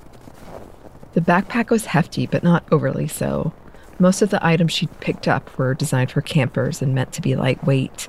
The 1.12 1.20
backpack 1.20 1.70
was 1.70 1.86
hefty, 1.86 2.26
but 2.26 2.42
not 2.42 2.64
overly 2.70 3.08
so. 3.08 3.52
Most 3.98 4.20
of 4.20 4.28
the 4.28 4.44
items 4.44 4.72
she'd 4.72 5.00
picked 5.00 5.26
up 5.26 5.56
were 5.56 5.74
designed 5.74 6.10
for 6.10 6.20
campers 6.20 6.82
and 6.82 6.94
meant 6.94 7.12
to 7.12 7.22
be 7.22 7.34
lightweight. 7.34 8.08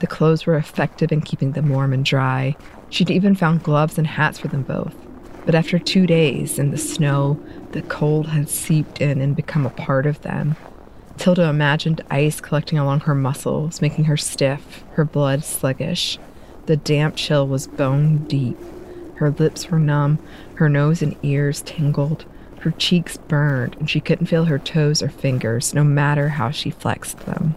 The 0.00 0.06
clothes 0.08 0.46
were 0.46 0.56
effective 0.56 1.12
in 1.12 1.20
keeping 1.20 1.52
them 1.52 1.68
warm 1.68 1.92
and 1.92 2.04
dry. 2.04 2.56
She'd 2.90 3.10
even 3.10 3.36
found 3.36 3.62
gloves 3.62 3.98
and 3.98 4.06
hats 4.06 4.38
for 4.38 4.48
them 4.48 4.62
both. 4.62 4.94
But 5.48 5.54
after 5.54 5.78
two 5.78 6.06
days 6.06 6.58
in 6.58 6.72
the 6.72 6.76
snow, 6.76 7.42
the 7.72 7.80
cold 7.80 8.26
had 8.26 8.50
seeped 8.50 9.00
in 9.00 9.22
and 9.22 9.34
become 9.34 9.64
a 9.64 9.70
part 9.70 10.04
of 10.04 10.20
them. 10.20 10.56
Tilda 11.16 11.44
imagined 11.44 12.04
ice 12.10 12.38
collecting 12.38 12.78
along 12.78 13.00
her 13.00 13.14
muscles, 13.14 13.80
making 13.80 14.04
her 14.04 14.16
stiff, 14.18 14.84
her 14.92 15.06
blood 15.06 15.42
sluggish. 15.42 16.18
The 16.66 16.76
damp 16.76 17.16
chill 17.16 17.48
was 17.48 17.66
bone 17.66 18.26
deep. 18.26 18.58
Her 19.14 19.30
lips 19.30 19.70
were 19.70 19.78
numb, 19.78 20.18
her 20.56 20.68
nose 20.68 21.00
and 21.00 21.16
ears 21.22 21.62
tingled. 21.62 22.26
Her 22.58 22.72
cheeks 22.72 23.16
burned, 23.16 23.74
and 23.76 23.88
she 23.88 24.00
couldn't 24.00 24.26
feel 24.26 24.44
her 24.44 24.58
toes 24.58 25.02
or 25.02 25.08
fingers, 25.08 25.72
no 25.72 25.82
matter 25.82 26.28
how 26.28 26.50
she 26.50 26.68
flexed 26.68 27.20
them. 27.20 27.54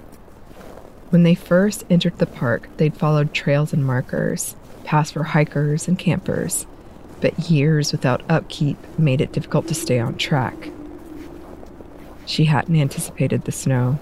When 1.09 1.23
they 1.23 1.35
first 1.35 1.83
entered 1.89 2.19
the 2.19 2.25
park, 2.25 2.69
they'd 2.77 2.95
followed 2.95 3.33
trails 3.33 3.73
and 3.73 3.85
markers, 3.85 4.55
passed 4.85 5.11
for 5.11 5.23
hikers 5.23 5.89
and 5.89 5.99
campers, 5.99 6.67
but 7.21 7.49
years 7.49 7.91
without 7.91 8.29
upkeep 8.29 8.77
made 8.97 9.21
it 9.21 9.31
difficult 9.31 9.67
to 9.67 9.75
stay 9.75 9.99
on 9.99 10.17
track. 10.17 10.71
She 12.25 12.45
hadn't 12.45 12.75
anticipated 12.75 13.45
the 13.45 13.51
snow. 13.51 13.99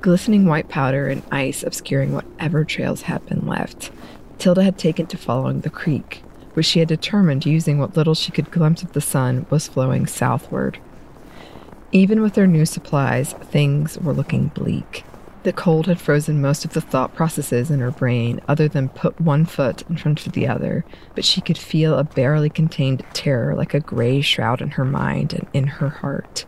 Glistening 0.00 0.46
white 0.46 0.68
powder 0.68 1.08
and 1.08 1.22
ice 1.30 1.62
obscuring 1.62 2.12
whatever 2.12 2.64
trails 2.64 3.02
had 3.02 3.24
been 3.26 3.46
left, 3.46 3.90
Tilda 4.38 4.62
had 4.62 4.78
taken 4.78 5.06
to 5.08 5.18
following 5.18 5.60
the 5.60 5.70
creek, 5.70 6.22
which 6.54 6.66
she 6.66 6.78
had 6.78 6.88
determined 6.88 7.44
using 7.44 7.78
what 7.78 7.96
little 7.96 8.14
she 8.14 8.32
could 8.32 8.50
glimpse 8.50 8.82
of 8.82 8.92
the 8.92 9.00
sun 9.00 9.46
was 9.50 9.68
flowing 9.68 10.06
southward. 10.06 10.78
Even 11.92 12.22
with 12.22 12.34
their 12.34 12.46
new 12.46 12.64
supplies, 12.64 13.32
things 13.34 13.98
were 13.98 14.14
looking 14.14 14.48
bleak. 14.48 15.04
The 15.42 15.52
cold 15.54 15.86
had 15.86 15.98
frozen 15.98 16.42
most 16.42 16.66
of 16.66 16.74
the 16.74 16.82
thought 16.82 17.14
processes 17.14 17.70
in 17.70 17.80
her 17.80 17.90
brain, 17.90 18.42
other 18.46 18.68
than 18.68 18.90
put 18.90 19.18
one 19.18 19.46
foot 19.46 19.82
in 19.88 19.96
front 19.96 20.26
of 20.26 20.32
the 20.32 20.46
other, 20.46 20.84
but 21.14 21.24
she 21.24 21.40
could 21.40 21.56
feel 21.56 21.96
a 21.96 22.04
barely 22.04 22.50
contained 22.50 23.02
terror 23.14 23.54
like 23.54 23.72
a 23.72 23.80
gray 23.80 24.20
shroud 24.20 24.60
in 24.60 24.72
her 24.72 24.84
mind 24.84 25.32
and 25.32 25.46
in 25.54 25.66
her 25.66 25.88
heart. 25.88 26.44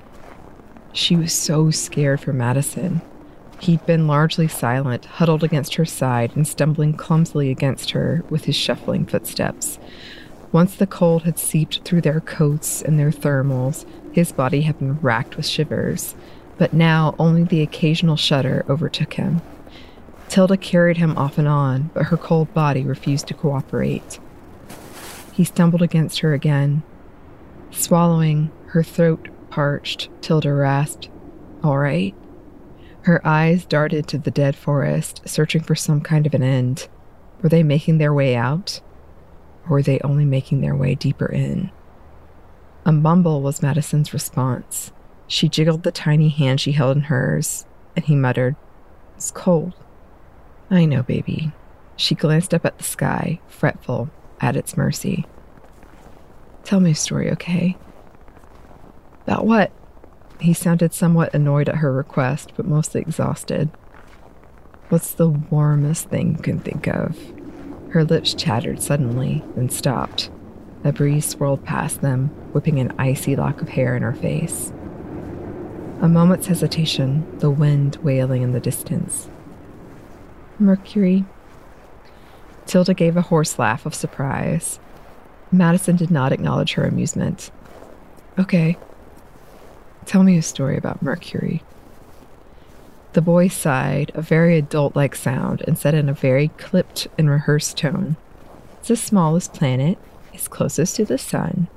She 0.92 1.16
was 1.16 1.32
so 1.32 1.70
scared 1.70 2.20
for 2.20 2.34
Madison. 2.34 3.00
He'd 3.60 3.86
been 3.86 4.06
largely 4.06 4.46
silent, 4.46 5.06
huddled 5.06 5.42
against 5.42 5.76
her 5.76 5.86
side 5.86 6.32
and 6.36 6.46
stumbling 6.46 6.92
clumsily 6.92 7.50
against 7.50 7.92
her 7.92 8.22
with 8.28 8.44
his 8.44 8.56
shuffling 8.56 9.06
footsteps. 9.06 9.78
Once 10.50 10.76
the 10.76 10.86
cold 10.86 11.22
had 11.22 11.38
seeped 11.38 11.80
through 11.82 12.02
their 12.02 12.20
coats 12.20 12.82
and 12.82 12.98
their 12.98 13.10
thermals, 13.10 13.86
his 14.12 14.32
body 14.32 14.62
had 14.62 14.78
been 14.78 14.98
racked 15.00 15.38
with 15.38 15.46
shivers 15.46 16.14
but 16.62 16.72
now 16.72 17.12
only 17.18 17.42
the 17.42 17.60
occasional 17.60 18.14
shudder 18.14 18.64
overtook 18.68 19.14
him. 19.14 19.42
Tilda 20.28 20.56
carried 20.56 20.96
him 20.96 21.18
off 21.18 21.36
and 21.36 21.48
on, 21.48 21.90
but 21.92 22.04
her 22.04 22.16
cold 22.16 22.54
body 22.54 22.84
refused 22.84 23.26
to 23.26 23.34
cooperate. 23.34 24.20
He 25.32 25.42
stumbled 25.42 25.82
against 25.82 26.20
her 26.20 26.34
again. 26.34 26.84
Swallowing, 27.72 28.52
her 28.66 28.84
throat 28.84 29.28
parched, 29.50 30.08
Tilda 30.20 30.52
rasped, 30.52 31.08
All 31.64 31.78
right? 31.78 32.14
Her 33.00 33.20
eyes 33.26 33.64
darted 33.64 34.06
to 34.06 34.18
the 34.18 34.30
dead 34.30 34.54
forest, 34.54 35.20
searching 35.24 35.64
for 35.64 35.74
some 35.74 36.00
kind 36.00 36.28
of 36.28 36.32
an 36.32 36.44
end. 36.44 36.86
Were 37.42 37.48
they 37.48 37.64
making 37.64 37.98
their 37.98 38.14
way 38.14 38.36
out? 38.36 38.80
Or 39.64 39.70
were 39.70 39.82
they 39.82 39.98
only 40.04 40.24
making 40.24 40.60
their 40.60 40.76
way 40.76 40.94
deeper 40.94 41.26
in? 41.26 41.72
A 42.86 42.92
mumble 42.92 43.42
was 43.42 43.62
Madison's 43.62 44.14
response. 44.14 44.92
She 45.32 45.48
jiggled 45.48 45.82
the 45.82 45.90
tiny 45.90 46.28
hand 46.28 46.60
she 46.60 46.72
held 46.72 46.94
in 46.94 47.04
hers, 47.04 47.64
and 47.96 48.04
he 48.04 48.14
muttered, 48.14 48.54
It's 49.16 49.30
cold. 49.30 49.72
I 50.70 50.84
know, 50.84 51.02
baby. 51.02 51.52
She 51.96 52.14
glanced 52.14 52.52
up 52.52 52.66
at 52.66 52.76
the 52.76 52.84
sky, 52.84 53.40
fretful, 53.48 54.10
at 54.42 54.56
its 54.56 54.76
mercy. 54.76 55.24
Tell 56.64 56.80
me 56.80 56.90
a 56.90 56.94
story, 56.94 57.30
okay? 57.30 57.78
About 59.26 59.46
what? 59.46 59.72
He 60.38 60.52
sounded 60.52 60.92
somewhat 60.92 61.32
annoyed 61.32 61.70
at 61.70 61.76
her 61.76 61.94
request, 61.94 62.52
but 62.54 62.66
mostly 62.66 63.00
exhausted. 63.00 63.70
What's 64.90 65.14
the 65.14 65.30
warmest 65.30 66.10
thing 66.10 66.32
you 66.36 66.42
can 66.42 66.58
think 66.58 66.86
of? 66.88 67.16
Her 67.92 68.04
lips 68.04 68.34
chattered 68.34 68.82
suddenly, 68.82 69.42
then 69.56 69.70
stopped. 69.70 70.30
A 70.84 70.92
breeze 70.92 71.26
swirled 71.26 71.64
past 71.64 72.02
them, 72.02 72.28
whipping 72.52 72.78
an 72.80 72.92
icy 72.98 73.34
lock 73.34 73.62
of 73.62 73.70
hair 73.70 73.96
in 73.96 74.02
her 74.02 74.12
face. 74.12 74.74
A 76.02 76.08
moment's 76.08 76.48
hesitation, 76.48 77.38
the 77.38 77.48
wind 77.48 77.94
wailing 78.02 78.42
in 78.42 78.50
the 78.50 78.58
distance. 78.58 79.28
Mercury. 80.58 81.24
Tilda 82.66 82.92
gave 82.92 83.16
a 83.16 83.22
hoarse 83.22 83.56
laugh 83.56 83.86
of 83.86 83.94
surprise. 83.94 84.80
Madison 85.52 85.94
did 85.94 86.10
not 86.10 86.32
acknowledge 86.32 86.72
her 86.72 86.84
amusement. 86.84 87.52
Okay. 88.36 88.76
Tell 90.04 90.24
me 90.24 90.36
a 90.36 90.42
story 90.42 90.76
about 90.76 91.02
Mercury. 91.02 91.62
The 93.12 93.22
boy 93.22 93.46
sighed, 93.46 94.10
a 94.16 94.22
very 94.22 94.58
adult 94.58 94.96
like 94.96 95.14
sound, 95.14 95.62
and 95.68 95.78
said 95.78 95.94
in 95.94 96.08
a 96.08 96.14
very 96.14 96.48
clipped 96.58 97.06
and 97.16 97.30
rehearsed 97.30 97.76
tone 97.76 98.16
It's 98.80 98.88
the 98.88 98.96
smallest 98.96 99.54
planet, 99.54 99.98
it's 100.32 100.48
closest 100.48 100.96
to 100.96 101.04
the 101.04 101.16
sun, 101.16 101.68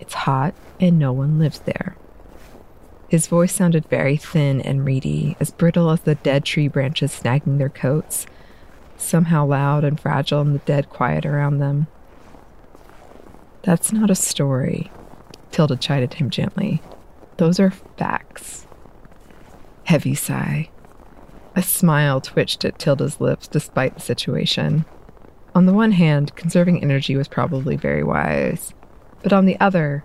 it's 0.00 0.14
hot, 0.14 0.54
and 0.80 0.98
no 0.98 1.12
one 1.12 1.38
lives 1.38 1.58
there. 1.58 1.96
His 3.14 3.28
voice 3.28 3.52
sounded 3.52 3.86
very 3.86 4.16
thin 4.16 4.60
and 4.60 4.84
reedy, 4.84 5.36
as 5.38 5.52
brittle 5.52 5.88
as 5.90 6.00
the 6.00 6.16
dead 6.16 6.44
tree 6.44 6.66
branches 6.66 7.12
snagging 7.12 7.58
their 7.58 7.68
coats, 7.68 8.26
somehow 8.96 9.46
loud 9.46 9.84
and 9.84 10.00
fragile 10.00 10.40
in 10.40 10.52
the 10.52 10.58
dead 10.58 10.90
quiet 10.90 11.24
around 11.24 11.60
them. 11.60 11.86
That's 13.62 13.92
not 13.92 14.10
a 14.10 14.16
story, 14.16 14.90
Tilda 15.52 15.76
chided 15.76 16.14
him 16.14 16.28
gently. 16.28 16.82
Those 17.36 17.60
are 17.60 17.70
facts. 17.70 18.66
Heavy 19.84 20.16
sigh. 20.16 20.68
A 21.54 21.62
smile 21.62 22.20
twitched 22.20 22.64
at 22.64 22.80
Tilda's 22.80 23.20
lips 23.20 23.46
despite 23.46 23.94
the 23.94 24.00
situation. 24.00 24.86
On 25.54 25.66
the 25.66 25.72
one 25.72 25.92
hand, 25.92 26.34
conserving 26.34 26.82
energy 26.82 27.14
was 27.14 27.28
probably 27.28 27.76
very 27.76 28.02
wise, 28.02 28.74
but 29.22 29.32
on 29.32 29.46
the 29.46 29.60
other, 29.60 30.02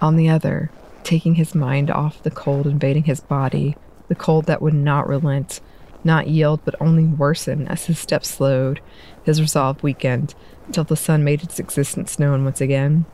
on 0.00 0.16
the 0.16 0.30
other, 0.30 0.70
taking 1.08 1.36
his 1.36 1.54
mind 1.54 1.90
off 1.90 2.22
the 2.22 2.30
cold 2.30 2.66
invading 2.66 3.04
his 3.04 3.20
body, 3.20 3.74
the 4.08 4.14
cold 4.14 4.44
that 4.44 4.60
would 4.60 4.74
not 4.74 5.08
relent, 5.08 5.58
not 6.04 6.28
yield, 6.28 6.60
but 6.66 6.74
only 6.82 7.04
worsen 7.04 7.66
as 7.66 7.86
his 7.86 7.98
steps 7.98 8.28
slowed, 8.28 8.78
his 9.24 9.40
resolve 9.40 9.82
weakened, 9.82 10.34
until 10.66 10.84
the 10.84 10.96
sun 10.96 11.24
made 11.24 11.42
its 11.42 11.58
existence 11.58 12.18
known 12.18 12.44
once 12.44 12.60
again. 12.60 13.06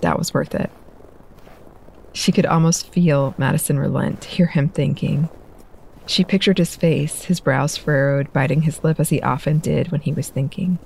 That 0.00 0.18
was 0.18 0.32
worth 0.32 0.54
it. 0.54 0.70
She 2.14 2.32
could 2.32 2.46
almost 2.46 2.90
feel 2.90 3.34
Madison 3.36 3.78
relent, 3.78 4.24
hear 4.24 4.46
him 4.46 4.70
thinking. 4.70 5.28
She 6.06 6.24
pictured 6.24 6.56
his 6.56 6.74
face, 6.74 7.24
his 7.24 7.38
brows 7.38 7.76
furrowed, 7.76 8.32
biting 8.32 8.62
his 8.62 8.82
lip 8.82 8.98
as 8.98 9.10
he 9.10 9.20
often 9.20 9.58
did 9.58 9.92
when 9.92 10.00
he 10.00 10.12
was 10.14 10.30
thinking. 10.30 10.78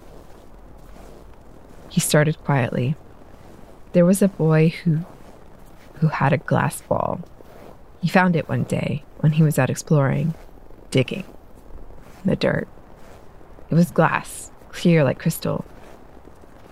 He 1.89 2.01
started 2.01 2.43
quietly. 2.43 2.97
There 3.93 4.07
was 4.07 4.23
a 4.23 4.29
boy 4.29 4.71
who 4.85 5.01
who 5.95 6.09
had 6.09 6.33
a 6.33 6.39
glass 6.39 6.81
ball. 6.81 7.21
He 8.01 8.09
found 8.09 8.35
it 8.35 8.49
one 8.49 8.65
day 8.65 9.05
when 9.21 9.33
he 9.33 9.43
was 9.43 9.59
out 9.59 9.71
exploring, 9.71 10.35
digging 10.91 11.25
in 12.25 12.31
the 12.31 12.37
dirt. 12.37 12.69
It 13.71 13.75
was 13.75 13.91
glass, 13.91 14.51
clear 14.71 15.05
like 15.05 15.19
crystal. 15.19 15.65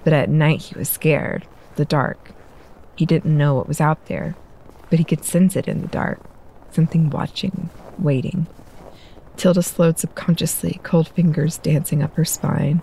But 0.03 0.13
at 0.13 0.29
night 0.29 0.63
he 0.63 0.79
was 0.79 0.89
scared, 0.89 1.47
the 1.77 1.85
dark. 1.85 2.33
He 2.97 3.07
didn't 3.07 3.37
know 3.37 3.55
what 3.55 3.69
was 3.69 3.81
out 3.81 4.07
there, 4.07 4.35
but 4.89 4.99
he 4.99 5.05
could 5.05 5.25
sense 5.25 5.57
it 5.57 5.69
in 5.69 5.83
the 5.83 5.89
dark. 5.89 6.21
Something 6.73 7.11
watching, 7.11 7.71
waiting. 7.99 8.47
Tilda 9.37 9.63
slowed 9.63 9.99
subconsciously, 9.99 10.81
cold 10.83 11.09
fingers 11.09 11.59
dancing 11.59 12.03
up 12.03 12.15
her 12.17 12.25
spine. 12.25 12.83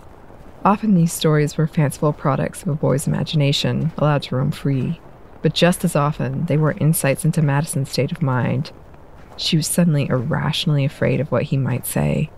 Often 0.68 0.96
these 0.96 1.14
stories 1.14 1.56
were 1.56 1.66
fanciful 1.66 2.12
products 2.12 2.62
of 2.62 2.68
a 2.68 2.76
boy's 2.76 3.08
imagination, 3.08 3.94
allowed 3.98 4.24
to 4.24 4.36
roam 4.36 4.52
free. 4.52 5.00
But 5.42 5.54
just 5.54 5.86
as 5.86 5.96
often, 5.96 6.46
they 6.48 6.58
were 6.58 6.74
insights 6.74 7.24
into 7.24 7.42
Madison's 7.42 7.90
state 7.90 8.12
of 8.12 8.22
mind. 8.22 8.74
She 9.38 9.56
was 9.56 9.66
suddenly 9.66 10.10
irrationally 10.10 10.84
afraid 10.84 11.22
of 11.22 11.32
what 11.32 11.44
he 11.44 11.56
might 11.56 11.88
say. 11.88 12.30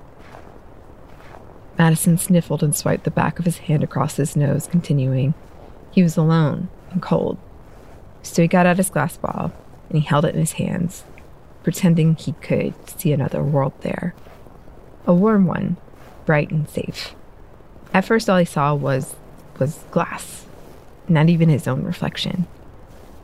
Madison 1.79 2.19
sniffled 2.19 2.61
and 2.61 2.75
swiped 2.75 3.03
the 3.03 3.09
back 3.09 3.39
of 3.39 3.45
his 3.45 3.57
hand 3.57 3.83
across 3.83 4.17
his 4.17 4.35
nose, 4.35 4.67
continuing. 4.67 5.33
He 5.89 6.03
was 6.03 6.15
alone 6.15 6.69
and 6.91 7.01
cold. 7.01 7.39
So 8.21 8.43
he 8.43 8.47
got 8.47 8.67
out 8.67 8.77
his 8.77 8.91
glass 8.91 9.17
ball 9.17 9.51
and 9.89 9.97
he 9.97 10.05
held 10.05 10.25
it 10.25 10.35
in 10.35 10.39
his 10.39 10.51
hands, 10.51 11.03
pretending 11.63 12.13
he 12.13 12.33
could 12.33 12.75
see 12.91 13.11
another 13.11 13.41
world 13.41 13.73
there. 13.81 14.13
A 15.07 15.15
warm 15.15 15.47
one, 15.47 15.77
bright 16.27 16.51
and 16.51 16.69
safe. 16.69 17.15
At 17.93 18.05
first, 18.05 18.29
all 18.29 18.37
he 18.37 18.45
saw 18.45 18.73
was 18.73 19.15
was 19.59 19.83
glass, 19.91 20.45
not 21.07 21.29
even 21.29 21.49
his 21.49 21.67
own 21.67 21.83
reflection. 21.83 22.47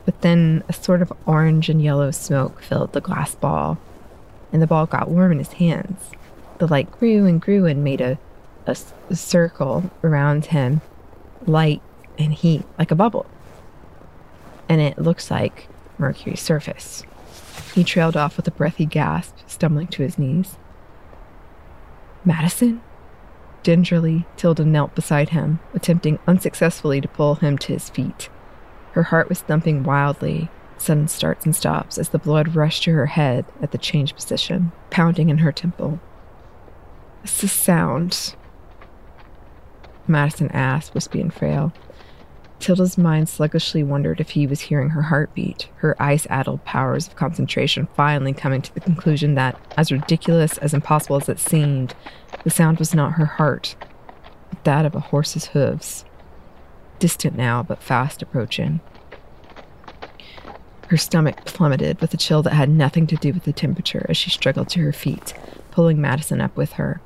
But 0.04 0.20
then 0.20 0.62
a 0.68 0.72
sort 0.72 1.02
of 1.02 1.12
orange 1.24 1.68
and 1.68 1.82
yellow 1.82 2.10
smoke 2.10 2.60
filled 2.62 2.92
the 2.92 3.00
glass 3.00 3.34
ball, 3.34 3.78
and 4.52 4.60
the 4.60 4.66
ball 4.66 4.86
got 4.86 5.10
warm 5.10 5.32
in 5.32 5.38
his 5.38 5.54
hands. 5.54 6.10
The 6.58 6.66
light 6.66 6.90
grew 6.90 7.26
and 7.26 7.40
grew 7.40 7.66
and 7.66 7.82
made 7.82 8.00
a, 8.00 8.18
a, 8.66 8.76
a 9.10 9.16
circle 9.16 9.90
around 10.04 10.46
him, 10.46 10.80
light 11.46 11.82
and 12.18 12.32
heat, 12.32 12.64
like 12.78 12.90
a 12.90 12.94
bubble. 12.94 13.26
And 14.68 14.80
it 14.80 14.98
looks 14.98 15.30
like 15.30 15.68
Mercury's 15.98 16.40
surface. 16.40 17.02
He 17.74 17.84
trailed 17.84 18.16
off 18.16 18.36
with 18.36 18.48
a 18.48 18.52
breathy 18.52 18.86
gasp, 18.86 19.36
stumbling 19.46 19.88
to 19.88 20.02
his 20.02 20.18
knees. 20.18 20.56
Madison? 22.24 22.80
Gingerly, 23.66 24.24
Tilda 24.36 24.64
knelt 24.64 24.94
beside 24.94 25.30
him, 25.30 25.58
attempting 25.74 26.20
unsuccessfully 26.24 27.00
to 27.00 27.08
pull 27.08 27.34
him 27.34 27.58
to 27.58 27.72
his 27.72 27.90
feet. 27.90 28.28
Her 28.92 29.02
heart 29.02 29.28
was 29.28 29.40
thumping 29.40 29.82
wildly, 29.82 30.50
sudden 30.78 31.08
starts 31.08 31.44
and 31.44 31.56
stops 31.56 31.98
as 31.98 32.10
the 32.10 32.18
blood 32.20 32.54
rushed 32.54 32.84
to 32.84 32.92
her 32.92 33.06
head 33.06 33.44
at 33.60 33.72
the 33.72 33.78
change 33.78 34.14
position, 34.14 34.70
pounding 34.90 35.30
in 35.30 35.38
her 35.38 35.50
temple. 35.50 35.98
What's 37.22 37.40
the 37.40 37.48
sound? 37.48 38.36
Madison 40.06 40.48
asked, 40.52 40.94
wispy 40.94 41.20
and 41.20 41.34
frail. 41.34 41.72
Tilda's 42.58 42.98
mind 42.98 43.28
sluggishly 43.28 43.84
wondered 43.84 44.20
if 44.20 44.30
he 44.30 44.46
was 44.46 44.62
hearing 44.62 44.90
her 44.90 45.02
heartbeat, 45.02 45.68
her 45.76 46.00
ice 46.02 46.26
addled 46.30 46.64
powers 46.64 47.06
of 47.06 47.16
concentration 47.16 47.86
finally 47.94 48.32
coming 48.32 48.62
to 48.62 48.74
the 48.74 48.80
conclusion 48.80 49.34
that, 49.34 49.60
as 49.76 49.92
ridiculous 49.92 50.58
as 50.58 50.74
impossible 50.74 51.16
as 51.16 51.28
it 51.28 51.38
seemed, 51.38 51.94
the 52.44 52.50
sound 52.50 52.78
was 52.78 52.94
not 52.94 53.12
her 53.12 53.26
heart, 53.26 53.76
but 54.50 54.64
that 54.64 54.86
of 54.86 54.94
a 54.94 55.00
horse's 55.00 55.46
hooves. 55.46 56.04
Distant 56.98 57.36
now, 57.36 57.62
but 57.62 57.82
fast 57.82 58.22
approaching. 58.22 58.80
Her 60.88 60.96
stomach 60.96 61.44
plummeted 61.44 62.00
with 62.00 62.14
a 62.14 62.16
chill 62.16 62.42
that 62.42 62.52
had 62.52 62.70
nothing 62.70 63.06
to 63.08 63.16
do 63.16 63.32
with 63.32 63.44
the 63.44 63.52
temperature 63.52 64.06
as 64.08 64.16
she 64.16 64.30
struggled 64.30 64.68
to 64.70 64.80
her 64.80 64.92
feet, 64.92 65.34
pulling 65.72 66.00
Madison 66.00 66.40
up 66.40 66.56
with 66.56 66.74
her. 66.74 67.00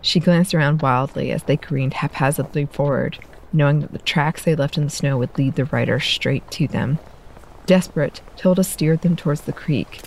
She 0.00 0.20
glanced 0.20 0.54
around 0.54 0.82
wildly 0.82 1.32
as 1.32 1.44
they 1.44 1.56
careened 1.56 1.94
haphazardly 1.94 2.66
forward, 2.66 3.18
knowing 3.52 3.80
that 3.80 3.92
the 3.92 3.98
tracks 3.98 4.42
they 4.42 4.54
left 4.54 4.76
in 4.76 4.84
the 4.84 4.90
snow 4.90 5.18
would 5.18 5.36
lead 5.36 5.54
the 5.54 5.64
rider 5.66 6.00
straight 6.00 6.48
to 6.52 6.66
them. 6.66 6.98
Desperate, 7.66 8.20
Tilda 8.36 8.64
steered 8.64 9.02
them 9.02 9.16
towards 9.16 9.42
the 9.42 9.52
creek. 9.52 10.00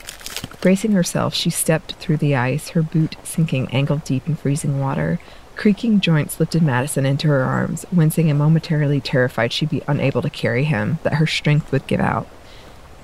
Bracing 0.61 0.91
herself, 0.91 1.33
she 1.33 1.49
stepped 1.49 1.93
through 1.93 2.17
the 2.17 2.35
ice, 2.35 2.69
her 2.69 2.81
boot 2.81 3.15
sinking 3.23 3.69
ankle 3.71 3.97
deep 3.97 4.27
in 4.27 4.35
freezing 4.35 4.79
water. 4.79 5.19
Creaking 5.55 6.01
joints 6.01 6.39
lifted 6.39 6.61
Madison 6.61 7.05
into 7.05 7.27
her 7.27 7.43
arms, 7.43 7.85
wincing 7.93 8.29
and 8.29 8.37
momentarily 8.37 8.99
terrified 8.99 9.53
she'd 9.53 9.69
be 9.69 9.81
unable 9.87 10.21
to 10.21 10.29
carry 10.29 10.65
him, 10.65 10.99
that 11.03 11.13
her 11.15 11.27
strength 11.27 11.71
would 11.71 11.87
give 11.87 12.01
out. 12.01 12.27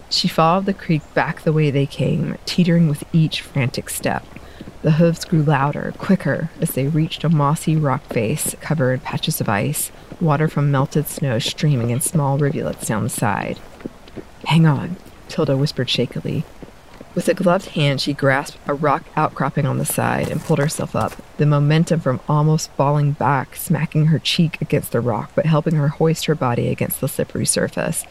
She 0.10 0.27
followed 0.27 0.65
the 0.65 0.73
creek 0.73 1.01
back 1.13 1.41
the 1.41 1.54
way 1.54 1.71
they 1.71 1.86
came, 1.86 2.38
teetering 2.45 2.89
with 2.89 3.06
each 3.13 3.41
frantic 3.41 3.89
step. 3.89 4.25
The 4.82 4.91
hooves 4.91 5.23
grew 5.23 5.43
louder, 5.43 5.93
quicker, 5.97 6.49
as 6.60 6.71
they 6.71 6.88
reached 6.88 7.23
a 7.23 7.30
mossy 7.30 7.75
rock 7.75 8.04
face 8.08 8.56
covered 8.60 8.93
in 8.93 8.99
patches 8.99 9.39
of 9.39 9.47
ice, 9.47 9.91
water 10.21 10.47
from 10.47 10.71
melted 10.71 11.07
snow 11.07 11.39
streaming 11.39 11.89
in 11.89 12.01
small 12.01 12.38
rivulets 12.38 12.88
down 12.88 13.03
the 13.03 13.10
side. 13.10 13.60
Hang 14.45 14.65
on, 14.65 14.97
Tilda 15.27 15.57
whispered 15.57 15.89
shakily. 15.89 16.43
With 17.13 17.27
a 17.27 17.34
gloved 17.34 17.71
hand, 17.71 17.99
she 17.99 18.13
grasped 18.13 18.57
a 18.67 18.73
rock 18.73 19.03
outcropping 19.17 19.65
on 19.65 19.77
the 19.77 19.86
side 19.86 20.29
and 20.29 20.39
pulled 20.39 20.60
herself 20.60 20.95
up, 20.95 21.13
the 21.36 21.45
momentum 21.45 21.99
from 21.99 22.21
almost 22.29 22.71
falling 22.71 23.12
back 23.12 23.57
smacking 23.57 24.05
her 24.07 24.19
cheek 24.19 24.62
against 24.62 24.93
the 24.93 25.01
rock 25.01 25.31
but 25.36 25.45
helping 25.45 25.75
her 25.75 25.89
hoist 25.89 26.25
her 26.25 26.36
body 26.36 26.69
against 26.69 27.01
the 27.01 27.10
slippery 27.10 27.45
surface. 27.45 28.05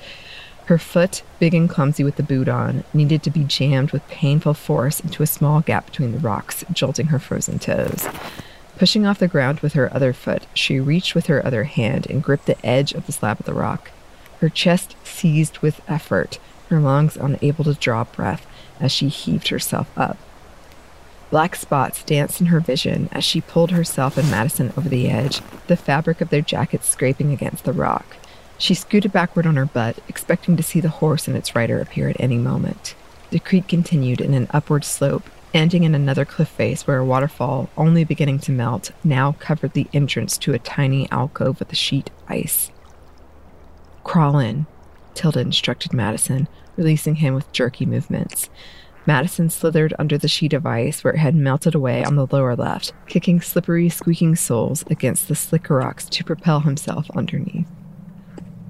Her 0.67 0.77
foot, 0.77 1.23
big 1.39 1.55
and 1.55 1.69
clumsy 1.69 2.05
with 2.05 2.17
the 2.17 2.23
boot 2.23 2.49
on, 2.49 2.85
needed 2.93 3.23
to 3.23 3.31
be 3.31 3.43
jammed 3.43 3.91
with 3.91 4.07
painful 4.09 4.55
force 4.55 5.01
into 5.01 5.23
a 5.23 5.27
small 5.27 5.63
gap 5.63 5.87
between 5.87 6.13
the 6.13 6.19
rocks, 6.19 6.65
jolting 6.71 7.07
her 7.07 7.19
frozen 7.19 7.59
toes. 7.59 8.07
Pushing 8.81 9.05
off 9.05 9.19
the 9.19 9.29
ground 9.29 9.61
with 9.61 9.75
her 9.75 9.95
other 9.95 10.15
foot, 10.15 10.47
she 10.55 10.81
reached 10.81 11.15
with 11.15 11.27
her 11.27 11.45
other 11.45 11.65
hand 11.65 12.07
and 12.09 12.23
gripped 12.23 12.47
the 12.47 12.57
edge 12.65 12.95
of 12.95 13.05
the 13.05 13.13
slab 13.13 13.39
of 13.39 13.45
the 13.45 13.53
rock. 13.53 13.91
Her 14.41 14.49
chest 14.49 14.97
seized 15.05 15.59
with 15.59 15.83
effort, 15.87 16.39
her 16.71 16.81
lungs 16.81 17.15
unable 17.19 17.63
to 17.65 17.75
draw 17.75 18.05
breath 18.05 18.47
as 18.81 18.91
she 18.91 19.09
heaved 19.09 19.49
herself 19.49 19.87
up. 19.99 20.17
Black 21.29 21.57
spots 21.57 22.03
danced 22.03 22.41
in 22.41 22.47
her 22.47 22.59
vision 22.59 23.11
as 23.13 23.23
she 23.23 23.43
pulled 23.43 23.71
herself 23.71 24.17
and 24.17 24.31
Madison 24.31 24.73
over 24.79 24.89
the 24.89 25.11
edge, 25.11 25.43
the 25.67 25.77
fabric 25.77 26.23
of 26.23 26.31
their 26.31 26.41
jackets 26.41 26.89
scraping 26.89 27.35
against 27.35 27.65
the 27.65 27.75
rock. 27.75 28.17
She 28.57 28.73
scooted 28.73 29.13
backward 29.13 29.47
on 29.47 29.57
her 29.57 29.67
butt, 29.67 29.99
expecting 30.09 30.57
to 30.57 30.63
see 30.63 30.81
the 30.81 30.89
horse 30.89 31.29
and 31.29 31.37
its 31.37 31.55
rider 31.55 31.83
appear 31.83 32.09
at 32.09 32.19
any 32.19 32.39
moment. 32.39 32.95
The 33.29 33.41
creek 33.41 33.69
continued 33.69 34.23
in 34.23 34.33
an 34.33 34.49
upward 34.55 34.87
slope, 34.87 35.29
ending 35.55 35.85
in 35.85 35.95
another 35.95 36.25
cliff 36.25 36.49
face 36.49 36.87
where 36.87 36.99
a 36.99 37.05
waterfall, 37.05 37.71
only 37.77 38.05
beginning 38.05 38.39
to 38.41 38.53
melt, 38.53 38.91
now 39.05 39.33
covered 39.33 39.73
the 39.73 39.89
entrance 39.93 40.39
to 40.39 40.55
a 40.55 40.59
tiny 40.59 41.11
alcove 41.11 41.59
with 41.59 41.73
a 41.73 41.77
sheet 41.77 42.11
ice. 42.29 42.71
Crawl 44.05 44.39
in, 44.39 44.67
Tilda 45.15 45.41
instructed 45.41 45.93
Madison, 45.93 46.49
releasing 46.77 47.17
him 47.17 47.35
with 47.35 47.53
jerky 47.53 47.85
movements. 47.85 48.49
Madison 49.07 49.51
slithered 49.51 49.95
under 49.99 50.19
the 50.19 50.29
sheet 50.29 50.53
of 50.53 50.67
ice 50.67 51.03
where 51.03 51.15
it 51.15 51.19
had 51.19 51.35
melted 51.35 51.75
away 51.75 52.05
on 52.05 52.17
the 52.17 52.27
lower 52.31 52.55
left, 52.55 52.93
kicking 53.07 53.41
slippery, 53.41 53.89
squeaking 53.89 54.37
soles 54.37 54.85
against 54.89 55.29
the 55.29 55.35
slicker 55.35 55.77
rocks 55.77 56.05
to 56.07 56.25
propel 56.25 56.61
himself 56.61 57.11
underneath. 57.17 57.67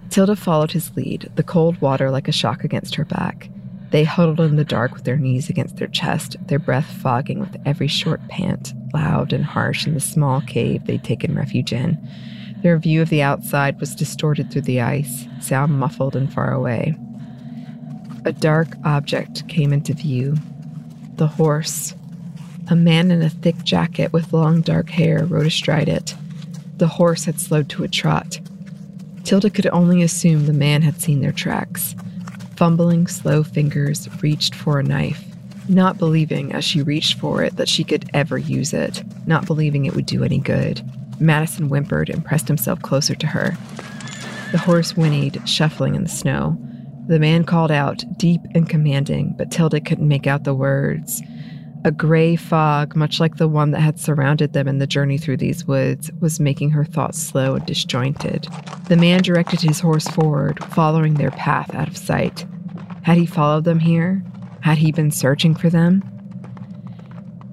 Tilda 0.08 0.36
followed 0.36 0.72
his 0.72 0.96
lead, 0.96 1.30
the 1.36 1.42
cold 1.42 1.80
water 1.80 2.10
like 2.10 2.26
a 2.26 2.32
shock 2.32 2.64
against 2.64 2.96
her 2.96 3.04
back. 3.04 3.48
They 3.90 4.04
huddled 4.04 4.40
in 4.40 4.56
the 4.56 4.64
dark 4.64 4.94
with 4.94 5.04
their 5.04 5.16
knees 5.16 5.50
against 5.50 5.76
their 5.76 5.88
chest, 5.88 6.36
their 6.46 6.60
breath 6.60 6.86
fogging 6.86 7.40
with 7.40 7.56
every 7.66 7.88
short 7.88 8.26
pant, 8.28 8.72
loud 8.94 9.32
and 9.32 9.44
harsh 9.44 9.86
in 9.86 9.94
the 9.94 10.00
small 10.00 10.40
cave 10.40 10.86
they'd 10.86 11.02
taken 11.02 11.34
refuge 11.34 11.72
in. 11.72 11.98
Their 12.62 12.78
view 12.78 13.02
of 13.02 13.08
the 13.08 13.22
outside 13.22 13.80
was 13.80 13.96
distorted 13.96 14.50
through 14.50 14.62
the 14.62 14.80
ice, 14.80 15.26
sound 15.40 15.78
muffled 15.78 16.14
and 16.14 16.32
far 16.32 16.52
away. 16.52 16.96
A 18.24 18.32
dark 18.32 18.68
object 18.84 19.48
came 19.48 19.72
into 19.72 19.94
view. 19.94 20.36
The 21.16 21.26
horse. 21.26 21.94
A 22.68 22.76
man 22.76 23.10
in 23.10 23.22
a 23.22 23.30
thick 23.30 23.64
jacket 23.64 24.12
with 24.12 24.32
long 24.32 24.60
dark 24.60 24.90
hair 24.90 25.24
rode 25.24 25.46
astride 25.46 25.88
it. 25.88 26.14
The 26.76 26.86
horse 26.86 27.24
had 27.24 27.40
slowed 27.40 27.68
to 27.70 27.82
a 27.82 27.88
trot. 27.88 28.40
Tilda 29.24 29.50
could 29.50 29.66
only 29.68 30.02
assume 30.02 30.46
the 30.46 30.52
man 30.52 30.82
had 30.82 31.00
seen 31.00 31.20
their 31.20 31.32
tracks. 31.32 31.96
Fumbling, 32.60 33.06
slow 33.06 33.42
fingers 33.42 34.06
reached 34.22 34.54
for 34.54 34.78
a 34.78 34.82
knife, 34.82 35.24
not 35.66 35.96
believing 35.96 36.52
as 36.52 36.62
she 36.62 36.82
reached 36.82 37.18
for 37.18 37.42
it 37.42 37.56
that 37.56 37.70
she 37.70 37.82
could 37.82 38.10
ever 38.12 38.36
use 38.36 38.74
it, 38.74 39.02
not 39.26 39.46
believing 39.46 39.86
it 39.86 39.94
would 39.94 40.04
do 40.04 40.22
any 40.22 40.36
good. 40.36 40.82
Madison 41.18 41.70
whimpered 41.70 42.10
and 42.10 42.22
pressed 42.22 42.48
himself 42.48 42.82
closer 42.82 43.14
to 43.14 43.26
her. 43.26 43.56
The 44.52 44.58
horse 44.58 44.94
whinnied, 44.94 45.48
shuffling 45.48 45.94
in 45.94 46.02
the 46.02 46.10
snow. 46.10 46.58
The 47.06 47.18
man 47.18 47.44
called 47.44 47.70
out, 47.70 48.04
deep 48.18 48.42
and 48.54 48.68
commanding, 48.68 49.34
but 49.38 49.50
Tilda 49.50 49.80
couldn't 49.80 50.06
make 50.06 50.26
out 50.26 50.44
the 50.44 50.52
words. 50.52 51.22
A 51.82 51.90
gray 51.90 52.36
fog, 52.36 52.94
much 52.94 53.20
like 53.20 53.36
the 53.36 53.48
one 53.48 53.70
that 53.70 53.80
had 53.80 53.98
surrounded 53.98 54.52
them 54.52 54.68
in 54.68 54.78
the 54.78 54.86
journey 54.86 55.16
through 55.16 55.38
these 55.38 55.66
woods, 55.66 56.10
was 56.20 56.38
making 56.38 56.70
her 56.70 56.84
thoughts 56.84 57.18
slow 57.18 57.54
and 57.54 57.64
disjointed. 57.64 58.46
The 58.88 58.98
man 58.98 59.22
directed 59.22 59.62
his 59.62 59.80
horse 59.80 60.06
forward, 60.06 60.62
following 60.64 61.14
their 61.14 61.30
path 61.30 61.74
out 61.74 61.88
of 61.88 61.96
sight. 61.96 62.44
Had 63.02 63.16
he 63.16 63.24
followed 63.24 63.64
them 63.64 63.78
here? 63.78 64.22
Had 64.60 64.76
he 64.76 64.92
been 64.92 65.10
searching 65.10 65.54
for 65.54 65.70
them? 65.70 66.04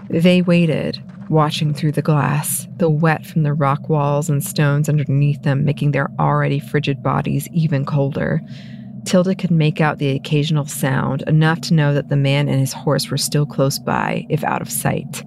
They 0.10 0.42
waited, 0.42 1.02
watching 1.30 1.74
through 1.74 1.94
the 1.94 2.02
glass, 2.02 2.68
the 2.78 2.90
wet 2.90 3.26
from 3.26 3.44
the 3.44 3.54
rock 3.54 3.88
walls 3.88 4.30
and 4.30 4.44
stones 4.44 4.90
underneath 4.90 5.42
them 5.44 5.63
making 5.63 5.92
their 5.92 6.10
already 6.20 6.60
frigid 6.60 7.02
bodies 7.02 7.48
even 7.54 7.86
colder. 7.86 8.42
Tilda 9.08 9.36
could 9.36 9.52
make 9.52 9.80
out 9.80 10.00
the 10.00 10.10
occasional 10.10 10.65
sound, 10.65 11.22
enough 11.28 11.62
to 11.62 11.74
know 11.74 11.93
that 11.93 12.10
the 12.10 12.17
man 12.17 12.50
and 12.50 12.60
his 12.60 12.74
horse 12.74 13.10
were 13.10 13.17
still 13.17 13.46
close 13.46 13.80
by, 13.80 14.26
if 14.30 14.43
out 14.43 14.62
of 14.62 14.70
sight. 14.70 15.24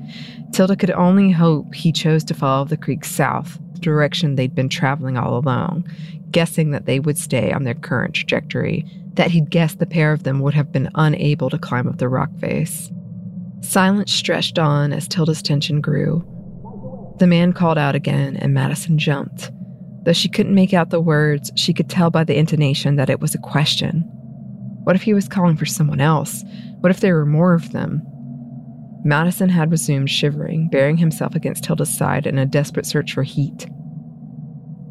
Tilda 0.53 0.77
could 0.77 0.90
only 0.90 1.31
hope 1.31 1.75
he 1.75 1.90
chose 1.90 2.23
to 2.25 2.35
follow 2.35 2.66
the 2.66 2.77
creek 2.77 3.07
south, 3.07 3.59
the 3.73 3.81
direction 3.81 4.35
they'd 4.35 4.55
been 4.55 4.69
traveling 4.69 5.16
all 5.16 5.38
along, 5.38 5.90
guessing 6.31 6.73
that 6.73 6.85
they 6.85 7.01
would 7.01 7.16
stay 7.16 7.53
on 7.53 7.64
their 7.64 7.73
current 7.73 8.14
trajectory, 8.14 8.85
that 9.14 9.31
he'd 9.31 9.49
guessed 9.49 9.79
the 9.79 9.87
pair 9.87 10.12
of 10.12 10.25
them 10.25 10.40
would 10.40 10.53
have 10.53 10.71
been 10.71 10.90
unable 10.97 11.49
to 11.49 11.59
climb 11.59 11.88
up 11.88 11.97
the 11.97 12.09
rock 12.09 12.31
face. 12.38 12.93
Silence 13.62 14.12
stretched 14.12 14.59
on 14.59 14.93
as 14.93 15.09
Tilda's 15.09 15.40
tension 15.40 15.81
grew. 15.81 16.23
The 17.19 17.27
man 17.27 17.55
called 17.55 17.79
out 17.79 17.95
again, 17.95 18.37
and 18.37 18.53
Madison 18.53 18.99
jumped. 18.99 19.51
Though 20.03 20.13
she 20.13 20.29
couldn't 20.29 20.55
make 20.55 20.73
out 20.73 20.91
the 20.91 21.01
words, 21.01 21.53
she 21.57 21.75
could 21.75 21.91
tell 21.91 22.11
by 22.11 22.25
the 22.25 22.37
intonation 22.37 22.97
that 22.97 23.11
it 23.11 23.21
was 23.21 23.35
a 23.35 23.39
question. 23.39 24.01
What 24.85 24.97
if 24.97 25.03
he 25.03 25.13
was 25.13 25.29
calling 25.29 25.57
for 25.57 25.67
someone 25.67 26.01
else? 26.01 26.43
What 26.81 26.91
if 26.91 27.01
there 27.01 27.15
were 27.17 27.27
more 27.27 27.53
of 27.53 27.73
them? 27.73 28.03
Madison 29.05 29.51
had 29.51 29.71
resumed 29.71 30.11
shivering, 30.11 30.69
bearing 30.69 30.97
himself 30.97 31.35
against 31.35 31.65
Tilda's 31.65 31.95
side 31.95 32.27
in 32.27 32.39
a 32.39 32.47
desperate 32.47 32.87
search 32.87 33.13
for 33.13 33.23
heat. 33.23 33.69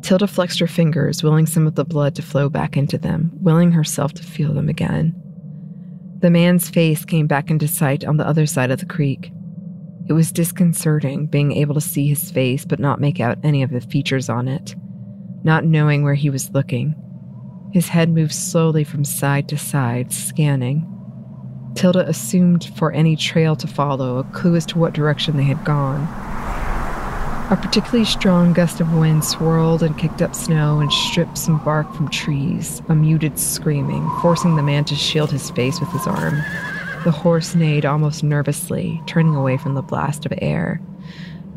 Tilda 0.02 0.28
flexed 0.28 0.60
her 0.60 0.68
fingers, 0.68 1.24
willing 1.24 1.46
some 1.46 1.68
of 1.68 1.76
the 1.76 1.86
blood 1.86 2.16
to 2.16 2.22
flow 2.22 2.48
back 2.48 2.78
into 2.78 2.98
them, 2.98 3.32
willing 3.42 3.72
herself 3.72 4.14
to 4.14 4.24
feel 4.24 4.54
them 4.54 4.70
again. 4.70 5.16
The 6.20 6.30
man's 6.30 6.70
face 6.70 7.04
came 7.04 7.28
back 7.28 7.50
into 7.50 7.68
sight 7.68 8.06
on 8.06 8.18
the 8.18 8.28
other 8.28 8.46
side 8.46 8.72
of 8.72 8.80
the 8.80 8.86
creek. 8.86 9.32
It 10.08 10.14
was 10.14 10.32
disconcerting 10.32 11.28
being 11.28 11.52
able 11.52 11.76
to 11.76 11.82
see 11.82 12.08
his 12.08 12.32
face 12.32 12.66
but 12.66 12.80
not 12.80 13.02
make 13.02 13.20
out 13.20 13.38
any 13.44 13.64
of 13.64 13.72
the 13.72 13.82
features 13.82 14.30
on 14.30 14.48
it 14.48 14.76
not 15.44 15.66
knowing 15.66 16.04
where 16.04 16.16
he 16.16 16.30
was 16.30 16.52
looking. 16.52 16.96
His 17.72 17.90
head 17.90 18.10
moved 18.10 18.34
slowly 18.34 18.84
from 18.84 19.06
side 19.06 19.48
to 19.50 19.58
side, 19.58 20.12
scanning. 20.12 20.88
Tilda 21.76 22.08
assumed 22.08 22.72
for 22.76 22.92
any 22.92 23.16
trail 23.16 23.56
to 23.56 23.68
follow, 23.68 24.18
a 24.18 24.24
clue 24.24 24.56
as 24.56 24.66
to 24.68 24.80
what 24.80 24.94
direction 24.94 25.38
they 25.38 25.44
had 25.44 25.64
gone. 25.64 26.08
A 27.52 27.58
particularly 27.60 28.06
strong 28.06 28.54
gust 28.54 28.80
of 28.80 28.94
wind 28.94 29.24
swirled 29.24 29.82
and 29.82 29.98
kicked 29.98 30.22
up 30.22 30.36
snow 30.36 30.80
and 30.80 30.92
stripped 30.92 31.38
some 31.38 31.58
bark 31.64 31.92
from 31.96 32.10
trees, 32.10 32.82
a 32.90 32.96
muted 32.96 33.40
screaming, 33.40 34.08
forcing 34.22 34.56
the 34.56 34.62
man 34.62 34.86
to 34.86 34.96
shield 34.96 35.32
his 35.32 35.50
face 35.52 35.80
with 35.80 35.90
his 35.90 36.06
arm. 36.06 36.36
The 37.06 37.12
horse 37.12 37.56
neighed 37.56 37.86
almost 37.86 38.24
nervously, 38.24 39.02
turning 39.08 39.36
away 39.36 39.58
from 39.58 39.74
the 39.74 39.82
blast 39.82 40.26
of 40.26 40.34
air. 40.40 40.82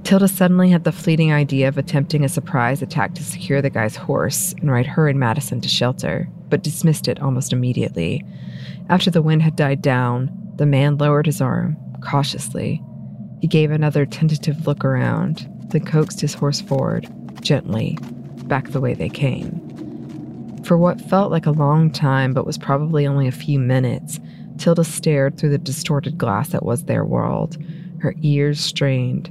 Tilda 0.05 0.27
suddenly 0.27 0.71
had 0.71 0.85
the 0.85 0.93
fleeting 0.93 1.33
idea 1.33 1.69
of 1.69 1.79
attempting 1.79 2.25
a 2.25 2.29
surprise 2.29 2.83
attack 2.83 3.15
to 3.15 3.23
secure 3.23 3.63
the 3.63 3.71
guy's 3.71 3.95
horse 3.95 4.53
and 4.61 4.71
ride 4.71 4.87
her 4.87 5.09
and 5.09 5.19
Madison 5.19 5.61
to 5.61 5.69
shelter, 5.69 6.29
but 6.49 6.63
dismissed 6.63 7.07
it 7.07 7.23
almost 7.23 7.53
immediately. 7.53 8.25
After 8.89 9.11
the 9.11 9.23
wind 9.23 9.43
had 9.43 9.55
died 9.55 9.81
down, 9.81 10.31
the 10.57 10.67
man 10.67 10.99
lowered 10.99 11.27
his 11.27 11.41
arm, 11.41 11.77
cautiously. 12.03 12.83
He 13.41 13.47
gave 13.47 13.71
another 13.71 14.05
tentative 14.05 14.67
look 14.67 14.85
around, 14.85 15.49
then 15.69 15.85
coaxed 15.85 16.21
his 16.21 16.35
horse 16.35 16.61
forward, 16.61 17.09
gently, 17.41 17.97
back 18.47 18.71
the 18.71 18.81
way 18.81 18.95
they 18.95 19.09
came. 19.09 19.61
For 20.65 20.77
what 20.77 21.01
felt 21.01 21.31
like 21.31 21.47
a 21.47 21.53
long 21.53 21.91
time 21.91 22.35
but 22.35 22.47
was 22.47 22.59
probably 22.59 23.07
only 23.07 23.29
a 23.29 23.33
few 23.33 23.59
minutes, 23.59 24.19
Tilda 24.59 24.85
stared 24.85 25.39
through 25.39 25.51
the 25.51 25.59
distorted 25.59 26.19
glass 26.19 26.51
that 26.51 26.65
was 26.65 26.85
their 26.85 27.05
world, 27.05 27.57
her 27.99 28.15
ears 28.23 28.61
strained, 28.61 29.31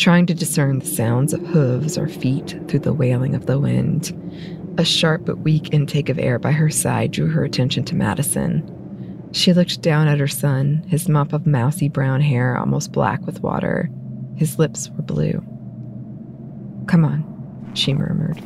trying 0.00 0.24
to 0.24 0.32
discern 0.32 0.78
the 0.78 0.86
sounds 0.86 1.34
of 1.34 1.46
hooves 1.46 1.98
or 1.98 2.08
feet 2.08 2.58
through 2.66 2.78
the 2.78 2.92
wailing 2.92 3.34
of 3.34 3.44
the 3.44 3.60
wind. 3.60 4.16
A 4.78 4.84
sharp 4.84 5.26
but 5.26 5.40
weak 5.40 5.74
intake 5.74 6.08
of 6.08 6.18
air 6.18 6.38
by 6.38 6.52
her 6.52 6.70
side 6.70 7.10
drew 7.10 7.26
her 7.26 7.44
attention 7.44 7.84
to 7.84 7.94
Madison. 7.94 8.66
She 9.32 9.52
looked 9.52 9.82
down 9.82 10.08
at 10.08 10.18
her 10.18 10.26
son, 10.26 10.82
his 10.88 11.06
mop 11.06 11.34
of 11.34 11.46
mousy 11.46 11.90
brown 11.90 12.22
hair 12.22 12.56
almost 12.56 12.92
black 12.92 13.20
with 13.26 13.42
water. 13.42 13.90
His 14.36 14.58
lips 14.58 14.88
were 14.88 15.02
blue. 15.02 15.44
Come 16.86 17.04
on, 17.04 17.72
she 17.74 17.92
murmured. 17.92 18.42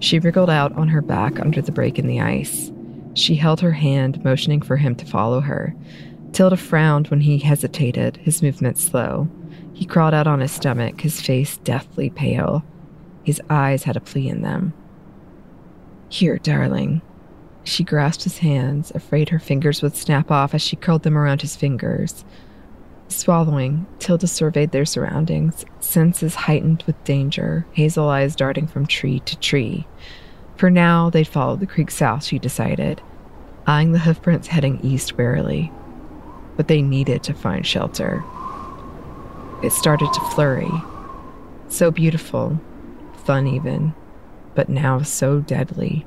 She 0.00 0.18
wriggled 0.18 0.50
out 0.50 0.72
on 0.72 0.88
her 0.88 1.02
back 1.02 1.38
under 1.38 1.62
the 1.62 1.70
break 1.70 2.00
in 2.00 2.08
the 2.08 2.20
ice. 2.20 2.72
She 3.14 3.36
held 3.36 3.60
her 3.60 3.72
hand, 3.72 4.24
motioning 4.24 4.60
for 4.60 4.76
him 4.76 4.96
to 4.96 5.06
follow 5.06 5.40
her. 5.40 5.72
Tilda 6.32 6.56
frowned 6.56 7.08
when 7.08 7.20
he 7.20 7.38
hesitated, 7.38 8.16
his 8.16 8.42
movements 8.42 8.82
slow. 8.82 9.28
He 9.80 9.86
crawled 9.86 10.12
out 10.12 10.26
on 10.26 10.40
his 10.40 10.52
stomach, 10.52 11.00
his 11.00 11.22
face 11.22 11.56
deathly 11.56 12.10
pale. 12.10 12.62
His 13.24 13.40
eyes 13.48 13.84
had 13.84 13.96
a 13.96 14.00
plea 14.00 14.28
in 14.28 14.42
them. 14.42 14.74
Here, 16.10 16.36
darling. 16.36 17.00
She 17.64 17.82
grasped 17.82 18.24
his 18.24 18.36
hands, 18.36 18.92
afraid 18.94 19.30
her 19.30 19.38
fingers 19.38 19.80
would 19.80 19.96
snap 19.96 20.30
off 20.30 20.52
as 20.52 20.60
she 20.60 20.76
curled 20.76 21.02
them 21.02 21.16
around 21.16 21.40
his 21.40 21.56
fingers. 21.56 22.26
Swallowing, 23.08 23.86
Tilda 23.98 24.26
surveyed 24.26 24.72
their 24.72 24.84
surroundings, 24.84 25.64
senses 25.80 26.34
heightened 26.34 26.84
with 26.86 27.02
danger, 27.04 27.64
hazel 27.72 28.06
eyes 28.06 28.36
darting 28.36 28.66
from 28.66 28.86
tree 28.86 29.20
to 29.20 29.38
tree. 29.38 29.86
For 30.56 30.68
now, 30.68 31.08
they'd 31.08 31.26
follow 31.26 31.56
the 31.56 31.66
creek 31.66 31.90
south, 31.90 32.24
she 32.24 32.38
decided, 32.38 33.00
eyeing 33.66 33.92
the 33.92 34.00
hoofprints 34.00 34.48
heading 34.48 34.78
east 34.82 35.16
warily. 35.16 35.72
But 36.58 36.68
they 36.68 36.82
needed 36.82 37.22
to 37.22 37.32
find 37.32 37.66
shelter. 37.66 38.22
It 39.62 39.72
started 39.72 40.12
to 40.12 40.20
flurry. 40.20 40.70
So 41.68 41.90
beautiful, 41.90 42.60
fun 43.24 43.46
even, 43.46 43.94
but 44.54 44.68
now 44.68 45.02
so 45.02 45.40
deadly. 45.40 46.06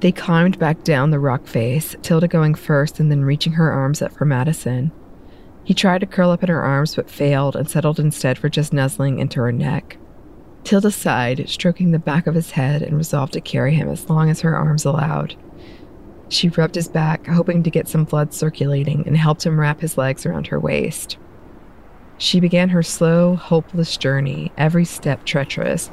They 0.00 0.12
climbed 0.12 0.58
back 0.58 0.82
down 0.82 1.10
the 1.10 1.18
rock 1.18 1.46
face, 1.46 1.94
Tilda 2.02 2.28
going 2.28 2.54
first 2.54 3.00
and 3.00 3.10
then 3.10 3.24
reaching 3.24 3.54
her 3.54 3.70
arms 3.70 4.02
up 4.02 4.12
for 4.12 4.24
Madison. 4.24 4.92
He 5.62 5.72
tried 5.74 6.00
to 6.00 6.06
curl 6.06 6.30
up 6.30 6.42
in 6.42 6.48
her 6.48 6.62
arms 6.62 6.94
but 6.94 7.10
failed 7.10 7.56
and 7.56 7.68
settled 7.68 7.98
instead 7.98 8.36
for 8.36 8.48
just 8.48 8.72
nuzzling 8.72 9.18
into 9.18 9.40
her 9.40 9.52
neck. 9.52 9.96
Tilda 10.62 10.90
sighed, 10.90 11.48
stroking 11.48 11.90
the 11.90 11.98
back 11.98 12.26
of 12.26 12.34
his 12.34 12.52
head, 12.52 12.82
and 12.82 12.96
resolved 12.96 13.34
to 13.34 13.40
carry 13.40 13.74
him 13.74 13.88
as 13.88 14.08
long 14.08 14.30
as 14.30 14.40
her 14.40 14.56
arms 14.56 14.84
allowed. 14.84 15.36
She 16.30 16.48
rubbed 16.48 16.74
his 16.74 16.88
back, 16.88 17.26
hoping 17.26 17.62
to 17.62 17.70
get 17.70 17.88
some 17.88 18.04
blood 18.04 18.32
circulating, 18.32 19.06
and 19.06 19.16
helped 19.16 19.44
him 19.44 19.60
wrap 19.60 19.80
his 19.80 19.98
legs 19.98 20.24
around 20.24 20.46
her 20.46 20.58
waist. 20.58 21.18
She 22.18 22.40
began 22.40 22.68
her 22.70 22.82
slow, 22.82 23.36
hopeless 23.36 23.96
journey, 23.96 24.52
every 24.56 24.84
step 24.84 25.24
treacherous, 25.24 25.90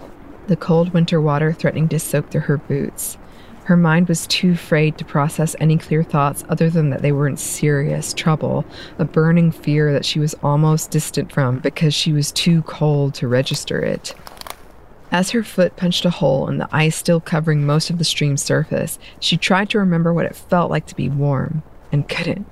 the 0.47 0.55
cold 0.55 0.93
winter 0.93 1.19
water 1.19 1.53
threatening 1.53 1.87
to 1.89 1.99
soak 1.99 2.29
through 2.29 2.41
her 2.41 2.57
boots. 2.57 3.17
Her 3.65 3.77
mind 3.77 4.07
was 4.07 4.27
too 4.27 4.51
afraid 4.51 4.97
to 4.97 5.05
process 5.05 5.55
any 5.59 5.77
clear 5.77 6.03
thoughts 6.03 6.43
other 6.49 6.69
than 6.69 6.89
that 6.89 7.01
they 7.01 7.11
were 7.11 7.27
in 7.27 7.37
serious 7.37 8.13
trouble, 8.13 8.65
a 8.97 9.05
burning 9.05 9.51
fear 9.51 9.93
that 9.93 10.05
she 10.05 10.19
was 10.19 10.33
almost 10.43 10.91
distant 10.91 11.31
from 11.31 11.59
because 11.59 11.93
she 11.93 12.11
was 12.11 12.31
too 12.31 12.63
cold 12.63 13.13
to 13.15 13.27
register 13.27 13.79
it. 13.79 14.15
As 15.11 15.31
her 15.31 15.43
foot 15.43 15.75
punched 15.75 16.05
a 16.05 16.09
hole 16.09 16.47
in 16.47 16.57
the 16.57 16.69
ice 16.71 16.95
still 16.95 17.19
covering 17.19 17.65
most 17.65 17.89
of 17.89 17.97
the 17.97 18.03
stream's 18.03 18.41
surface, 18.41 18.97
she 19.19 19.37
tried 19.37 19.69
to 19.69 19.79
remember 19.79 20.13
what 20.13 20.25
it 20.25 20.35
felt 20.35 20.71
like 20.71 20.85
to 20.87 20.95
be 20.95 21.09
warm, 21.09 21.63
and 21.91 22.07
couldn't. 22.07 22.47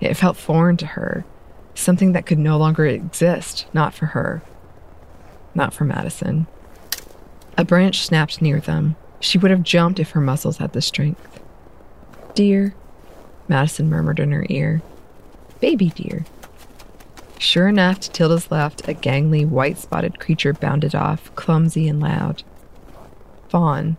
It 0.00 0.14
felt 0.14 0.36
foreign 0.36 0.78
to 0.78 0.86
her, 0.86 1.24
something 1.80 2.12
that 2.12 2.26
could 2.26 2.38
no 2.38 2.56
longer 2.56 2.86
exist, 2.86 3.66
not 3.72 3.94
for 3.94 4.06
her, 4.06 4.42
not 5.54 5.72
for 5.72 5.84
Madison. 5.84 6.46
A 7.56 7.64
branch 7.64 8.04
snapped 8.04 8.40
near 8.40 8.60
them, 8.60 8.96
she 9.20 9.38
would 9.38 9.50
have 9.50 9.62
jumped 9.62 10.00
if 10.00 10.10
her 10.10 10.20
muscles 10.20 10.56
had 10.56 10.72
the 10.72 10.80
strength. 10.80 11.40
Deer, 12.34 12.74
Madison 13.48 13.88
murmured 13.88 14.18
in 14.18 14.32
her 14.32 14.46
ear. 14.48 14.82
Baby 15.60 15.90
deer. 15.90 16.24
Sure 17.38 17.68
enough, 17.68 18.00
to 18.00 18.10
Tilda's 18.10 18.50
left, 18.50 18.88
a 18.88 18.94
gangly, 18.94 19.46
white 19.46 19.78
spotted 19.78 20.20
creature 20.20 20.52
bounded 20.52 20.94
off, 20.94 21.34
clumsy 21.34 21.88
and 21.88 22.00
loud. 22.00 22.42
Fawn, 23.48 23.96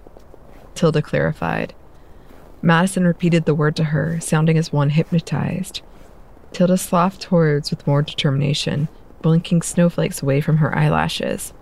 Tilda 0.76 1.02
clarified. 1.02 1.74
Madison 2.62 3.06
repeated 3.06 3.46
the 3.46 3.56
word 3.56 3.76
to 3.76 3.86
her, 3.86 4.20
sounding 4.20 4.58
as 4.58 4.72
one 4.72 4.92
hypnotized. 4.92 5.82
Tilda 6.52 6.78
sloughed 6.78 7.22
towards 7.22 7.70
with 7.70 7.86
more 7.88 8.02
determination, 8.02 8.90
blinking 9.22 9.62
snowflakes 9.62 10.22
away 10.22 10.42
from 10.42 10.58
her 10.58 10.76
eyelashes. 10.78 11.54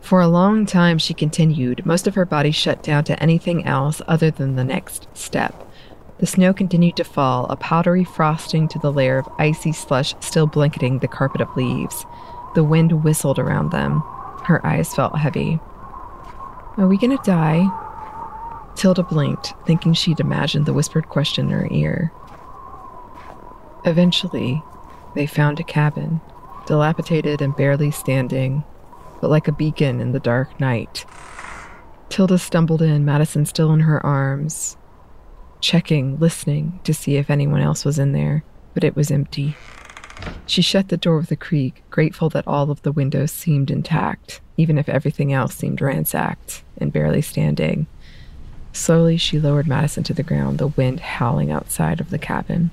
For 0.00 0.20
a 0.20 0.28
long 0.28 0.64
time, 0.64 0.98
she 0.98 1.12
continued, 1.12 1.84
most 1.84 2.06
of 2.06 2.14
her 2.14 2.24
body 2.24 2.50
shut 2.50 2.82
down 2.82 3.04
to 3.04 3.22
anything 3.22 3.66
else 3.66 4.00
other 4.08 4.30
than 4.30 4.56
the 4.56 4.64
next 4.64 5.08
step. 5.14 5.54
The 6.18 6.26
snow 6.26 6.52
continued 6.52 6.96
to 6.96 7.04
fall, 7.04 7.46
a 7.46 7.56
powdery 7.56 8.04
frosting 8.04 8.68
to 8.68 8.78
the 8.78 8.92
layer 8.92 9.18
of 9.18 9.28
icy 9.38 9.72
slush 9.72 10.14
still 10.20 10.46
blanketing 10.46 10.98
the 10.98 11.08
carpet 11.08 11.40
of 11.40 11.54
leaves. 11.56 12.04
The 12.54 12.64
wind 12.64 13.04
whistled 13.04 13.38
around 13.38 13.70
them. 13.70 14.02
Her 14.44 14.64
eyes 14.66 14.94
felt 14.94 15.16
heavy. 15.16 15.60
Are 16.76 16.88
we 16.88 16.98
gonna 16.98 17.18
die? 17.24 17.68
Tilda 18.74 19.02
blinked, 19.02 19.54
thinking 19.66 19.92
she'd 19.92 20.20
imagined 20.20 20.66
the 20.66 20.72
whispered 20.72 21.08
question 21.08 21.46
in 21.46 21.52
her 21.52 21.68
ear. 21.70 22.12
Eventually, 23.84 24.62
they 25.14 25.26
found 25.26 25.58
a 25.58 25.64
cabin, 25.64 26.20
dilapidated 26.66 27.40
and 27.40 27.56
barely 27.56 27.90
standing, 27.90 28.64
but 29.20 29.30
like 29.30 29.48
a 29.48 29.52
beacon 29.52 30.00
in 30.00 30.12
the 30.12 30.20
dark 30.20 30.60
night. 30.60 31.04
Tilda 32.08 32.38
stumbled 32.38 32.82
in, 32.82 33.04
Madison 33.04 33.46
still 33.46 33.72
in 33.72 33.80
her 33.80 34.04
arms, 34.04 34.76
checking, 35.60 36.18
listening 36.18 36.80
to 36.84 36.92
see 36.92 37.16
if 37.16 37.30
anyone 37.30 37.60
else 37.60 37.84
was 37.84 37.98
in 37.98 38.12
there, 38.12 38.44
but 38.74 38.84
it 38.84 38.96
was 38.96 39.10
empty. 39.10 39.56
She 40.46 40.62
shut 40.62 40.88
the 40.88 40.96
door 40.96 41.18
with 41.18 41.30
a 41.30 41.36
creak, 41.36 41.82
grateful 41.90 42.28
that 42.30 42.46
all 42.46 42.70
of 42.70 42.82
the 42.82 42.92
windows 42.92 43.30
seemed 43.30 43.70
intact, 43.70 44.40
even 44.56 44.76
if 44.76 44.88
everything 44.88 45.32
else 45.32 45.54
seemed 45.54 45.80
ransacked 45.80 46.62
and 46.76 46.92
barely 46.92 47.22
standing. 47.22 47.86
Slowly, 48.72 49.16
she 49.16 49.40
lowered 49.40 49.66
Madison 49.66 50.02
to 50.04 50.14
the 50.14 50.22
ground, 50.22 50.58
the 50.58 50.68
wind 50.68 51.00
howling 51.00 51.50
outside 51.50 52.00
of 52.00 52.10
the 52.10 52.18
cabin. 52.18 52.70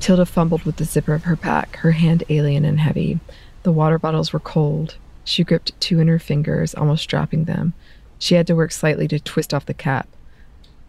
Tilda 0.00 0.26
fumbled 0.26 0.64
with 0.64 0.76
the 0.76 0.84
zipper 0.84 1.14
of 1.14 1.24
her 1.24 1.36
pack, 1.36 1.76
her 1.76 1.92
hand 1.92 2.24
alien 2.28 2.64
and 2.64 2.80
heavy. 2.80 3.20
The 3.62 3.72
water 3.72 3.98
bottles 3.98 4.32
were 4.32 4.40
cold, 4.40 4.96
she 5.24 5.44
gripped 5.44 5.78
two 5.80 6.00
in 6.00 6.08
her 6.08 6.18
fingers, 6.18 6.74
almost 6.74 7.08
dropping 7.08 7.44
them. 7.44 7.74
She 8.18 8.34
had 8.34 8.46
to 8.48 8.56
work 8.56 8.72
slightly 8.72 9.06
to 9.08 9.20
twist 9.20 9.54
off 9.54 9.66
the 9.66 9.74
cap. 9.74 10.08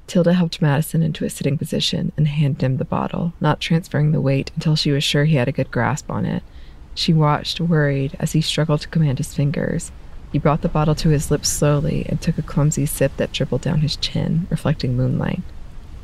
Tilda 0.08 0.34
helped 0.34 0.62
Madison 0.62 1.04
into 1.04 1.26
a 1.26 1.30
sitting 1.30 1.58
position 1.58 2.12
and 2.18 2.28
handed 2.28 2.64
him 2.64 2.78
the 2.78 2.86
bottle, 2.86 3.34
not 3.40 3.60
transferring 3.60 4.12
the 4.12 4.20
weight 4.20 4.52
until 4.56 4.76
she 4.76 4.92
was 4.92 5.04
sure 5.04 5.26
he 5.26 5.36
had 5.36 5.48
a 5.48 5.54
good 5.54 5.72
grasp 5.72 6.10
on 6.10 6.26
it. 6.26 6.44
She 6.96 7.14
watched, 7.14 7.62
worried, 7.62 8.18
as 8.20 8.34
he 8.34 8.42
struggled 8.42 8.82
to 8.82 8.88
command 8.88 9.20
his 9.20 9.34
fingers. 9.34 9.92
He 10.32 10.40
brought 10.40 10.62
the 10.62 10.70
bottle 10.70 10.96
to 10.96 11.10
his 11.10 11.30
lips 11.30 11.50
slowly 11.50 12.06
and 12.10 12.20
took 12.20 12.38
a 12.38 12.42
clumsy 12.42 12.86
sip 12.86 13.16
that 13.18 13.32
dribbled 13.32 13.62
down 13.62 13.82
his 13.82 13.96
chin, 13.96 14.48
reflecting 14.50 14.98
moonlight. 14.98 15.42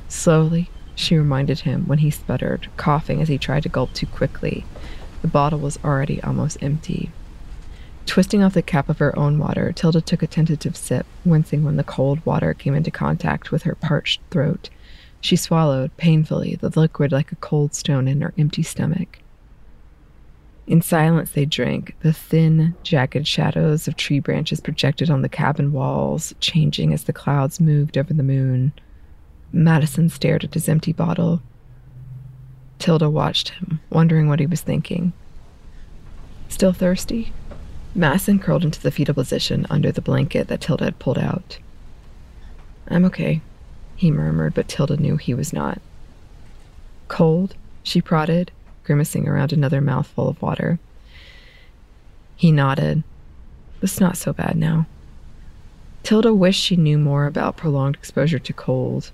Slowly, 0.07 0.69
she 0.97 1.17
reminded 1.17 1.61
him 1.61 1.87
when 1.87 1.99
he 1.99 2.11
sputtered, 2.11 2.67
coughing 2.75 3.21
as 3.21 3.29
he 3.29 3.37
tried 3.37 3.63
to 3.63 3.69
gulp 3.69 3.93
too 3.93 4.07
quickly. 4.07 4.65
The 5.21 5.29
bottle 5.29 5.59
was 5.59 5.79
already 5.85 6.21
almost 6.21 6.61
empty, 6.61 7.11
Twisting 8.07 8.41
off 8.41 8.53
the 8.53 8.61
cap 8.61 8.87
of 8.87 8.99
her 8.99 9.17
own 9.19 9.37
water, 9.37 9.73
Tilda 9.73 9.99
took 9.99 10.23
a 10.23 10.27
tentative 10.27 10.77
sip, 10.77 11.05
wincing 11.25 11.65
when 11.65 11.75
the 11.75 11.83
cold 11.83 12.25
water 12.25 12.53
came 12.53 12.73
into 12.73 12.89
contact 12.89 13.51
with 13.51 13.63
her 13.63 13.75
parched 13.75 14.21
throat. 14.31 14.69
She 15.19 15.35
swallowed, 15.35 15.95
painfully, 15.97 16.55
the 16.55 16.71
liquid 16.79 17.11
like 17.11 17.33
a 17.33 17.35
cold 17.35 17.75
stone 17.75 18.07
in 18.07 18.21
her 18.21 18.33
empty 18.37 18.63
stomach. 18.63 19.19
In 20.65 20.81
silence, 20.81 21.31
they 21.31 21.45
drank, 21.45 21.95
the 21.99 22.13
thin, 22.13 22.75
jagged 22.81 23.27
shadows 23.27 23.89
of 23.89 23.97
tree 23.97 24.19
branches 24.19 24.61
projected 24.61 25.09
on 25.09 25.21
the 25.21 25.29
cabin 25.29 25.73
walls, 25.73 26.33
changing 26.39 26.93
as 26.93 27.03
the 27.03 27.13
clouds 27.13 27.59
moved 27.59 27.97
over 27.97 28.13
the 28.13 28.23
moon. 28.23 28.71
Madison 29.51 30.09
stared 30.09 30.43
at 30.43 30.53
his 30.53 30.67
empty 30.69 30.93
bottle. 30.93 31.41
Tilda 32.79 33.09
watched 33.09 33.49
him, 33.49 33.79
wondering 33.89 34.27
what 34.27 34.39
he 34.39 34.45
was 34.45 34.61
thinking. 34.61 35.13
Still 36.49 36.73
thirsty? 36.73 37.33
Madison 37.95 38.39
curled 38.39 38.63
into 38.63 38.81
the 38.81 38.91
fetal 38.91 39.15
position 39.15 39.65
under 39.69 39.91
the 39.91 40.01
blanket 40.01 40.47
that 40.47 40.61
Tilda 40.61 40.85
had 40.85 40.99
pulled 40.99 41.17
out. 41.17 41.57
I'm 42.87 43.05
okay, 43.05 43.41
he 43.95 44.11
murmured, 44.11 44.53
but 44.53 44.67
Tilda 44.67 44.97
knew 44.97 45.17
he 45.17 45.33
was 45.33 45.51
not. 45.51 45.81
Cold? 47.07 47.55
She 47.83 48.01
prodded, 48.01 48.51
grimacing 48.83 49.27
around 49.27 49.51
another 49.51 49.81
mouthful 49.81 50.27
of 50.29 50.41
water. 50.41 50.77
He 52.35 52.51
nodded. 52.51 53.03
It's 53.81 53.99
not 53.99 54.17
so 54.17 54.33
bad 54.33 54.55
now. 54.55 54.85
Tilda 56.03 56.33
wished 56.33 56.61
she 56.61 56.75
knew 56.75 56.97
more 56.97 57.25
about 57.25 57.57
prolonged 57.57 57.95
exposure 57.95 58.39
to 58.39 58.53
cold. 58.53 59.11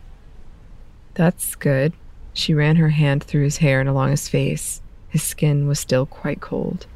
That's 1.16 1.56
good. 1.56 1.94
She 2.34 2.54
ran 2.54 2.78
her 2.78 2.90
hand 2.90 3.24
through 3.24 3.44
his 3.44 3.58
hair 3.58 3.80
and 3.80 3.88
along 3.88 4.12
his 4.12 4.28
face. 4.28 4.82
His 5.10 5.22
skin 5.22 5.68
was 5.68 5.80
still 5.80 6.08
quite 6.08 6.42
cold. 6.42 6.88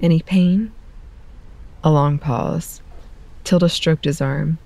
Any 0.00 0.20
pain? 0.20 0.72
A 1.84 1.90
long 1.90 2.18
pause. 2.18 2.82
Tilda 3.44 3.68
stroked 3.68 4.04
his 4.04 4.20
arm. 4.20 4.58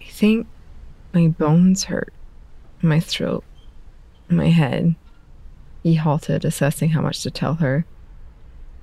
I 0.00 0.04
think 0.10 0.46
my 1.14 1.28
bones 1.28 1.84
hurt. 1.84 2.12
My 2.82 3.00
throat. 3.00 3.44
My 4.28 4.48
head. 4.48 4.94
He 5.82 5.94
halted, 5.94 6.44
assessing 6.44 6.90
how 6.90 7.00
much 7.00 7.22
to 7.22 7.30
tell 7.30 7.54
her. 7.54 7.86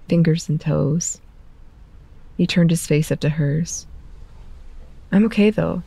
Fingers 0.09 0.49
and 0.49 0.59
toes. 0.59 1.21
He 2.37 2.47
turned 2.47 2.71
his 2.71 2.87
face 2.87 3.11
up 3.11 3.19
to 3.19 3.29
hers. 3.29 3.85
I'm 5.11 5.25
okay, 5.25 5.51
though. 5.51 5.83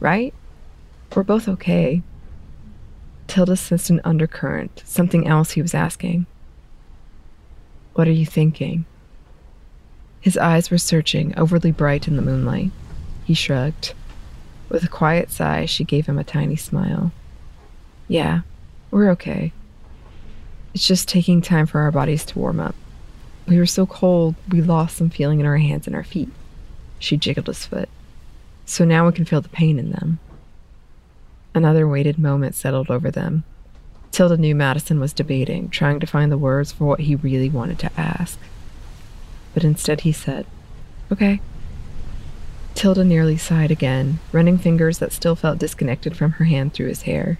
Right? 0.00 0.32
We're 1.14 1.24
both 1.24 1.48
okay. 1.48 2.02
Tilda 3.28 3.56
sensed 3.56 3.90
an 3.90 4.00
undercurrent, 4.04 4.82
something 4.84 5.26
else 5.26 5.52
he 5.52 5.62
was 5.62 5.74
asking. 5.74 6.26
What 7.94 8.08
are 8.08 8.12
you 8.12 8.26
thinking? 8.26 8.86
His 10.20 10.36
eyes 10.36 10.70
were 10.70 10.78
searching, 10.78 11.36
overly 11.38 11.70
bright 11.70 12.08
in 12.08 12.16
the 12.16 12.22
moonlight. 12.22 12.70
He 13.24 13.34
shrugged. 13.34 13.94
With 14.68 14.82
a 14.82 14.88
quiet 14.88 15.30
sigh, 15.30 15.66
she 15.66 15.84
gave 15.84 16.06
him 16.06 16.18
a 16.18 16.24
tiny 16.24 16.56
smile. 16.56 17.12
Yeah, 18.08 18.40
we're 18.90 19.10
okay. 19.10 19.52
It's 20.74 20.86
just 20.86 21.08
taking 21.08 21.40
time 21.40 21.66
for 21.66 21.80
our 21.80 21.90
bodies 21.90 22.24
to 22.26 22.38
warm 22.38 22.60
up. 22.60 22.74
We 23.46 23.58
were 23.58 23.66
so 23.66 23.86
cold, 23.86 24.34
we 24.50 24.60
lost 24.60 24.96
some 24.96 25.10
feeling 25.10 25.40
in 25.40 25.46
our 25.46 25.56
hands 25.56 25.86
and 25.86 25.96
our 25.96 26.04
feet. 26.04 26.28
She 26.98 27.16
jiggled 27.16 27.46
his 27.46 27.64
foot. 27.64 27.88
So 28.66 28.84
now 28.84 29.06
we 29.06 29.12
can 29.12 29.24
feel 29.24 29.40
the 29.40 29.48
pain 29.48 29.78
in 29.78 29.92
them. 29.92 30.18
Another 31.54 31.88
weighted 31.88 32.18
moment 32.18 32.54
settled 32.54 32.90
over 32.90 33.10
them. 33.10 33.44
Tilda 34.10 34.36
knew 34.36 34.54
Madison 34.54 35.00
was 35.00 35.12
debating, 35.12 35.68
trying 35.68 36.00
to 36.00 36.06
find 36.06 36.32
the 36.32 36.38
words 36.38 36.72
for 36.72 36.84
what 36.84 37.00
he 37.00 37.14
really 37.14 37.48
wanted 37.48 37.78
to 37.80 37.90
ask. 37.96 38.38
But 39.54 39.64
instead 39.64 40.02
he 40.02 40.12
said, 40.12 40.46
Okay. 41.10 41.40
Tilda 42.74 43.04
nearly 43.04 43.36
sighed 43.36 43.70
again, 43.70 44.20
running 44.30 44.58
fingers 44.58 44.98
that 44.98 45.12
still 45.12 45.34
felt 45.34 45.58
disconnected 45.58 46.16
from 46.16 46.32
her 46.32 46.44
hand 46.44 46.72
through 46.72 46.88
his 46.88 47.02
hair. 47.02 47.38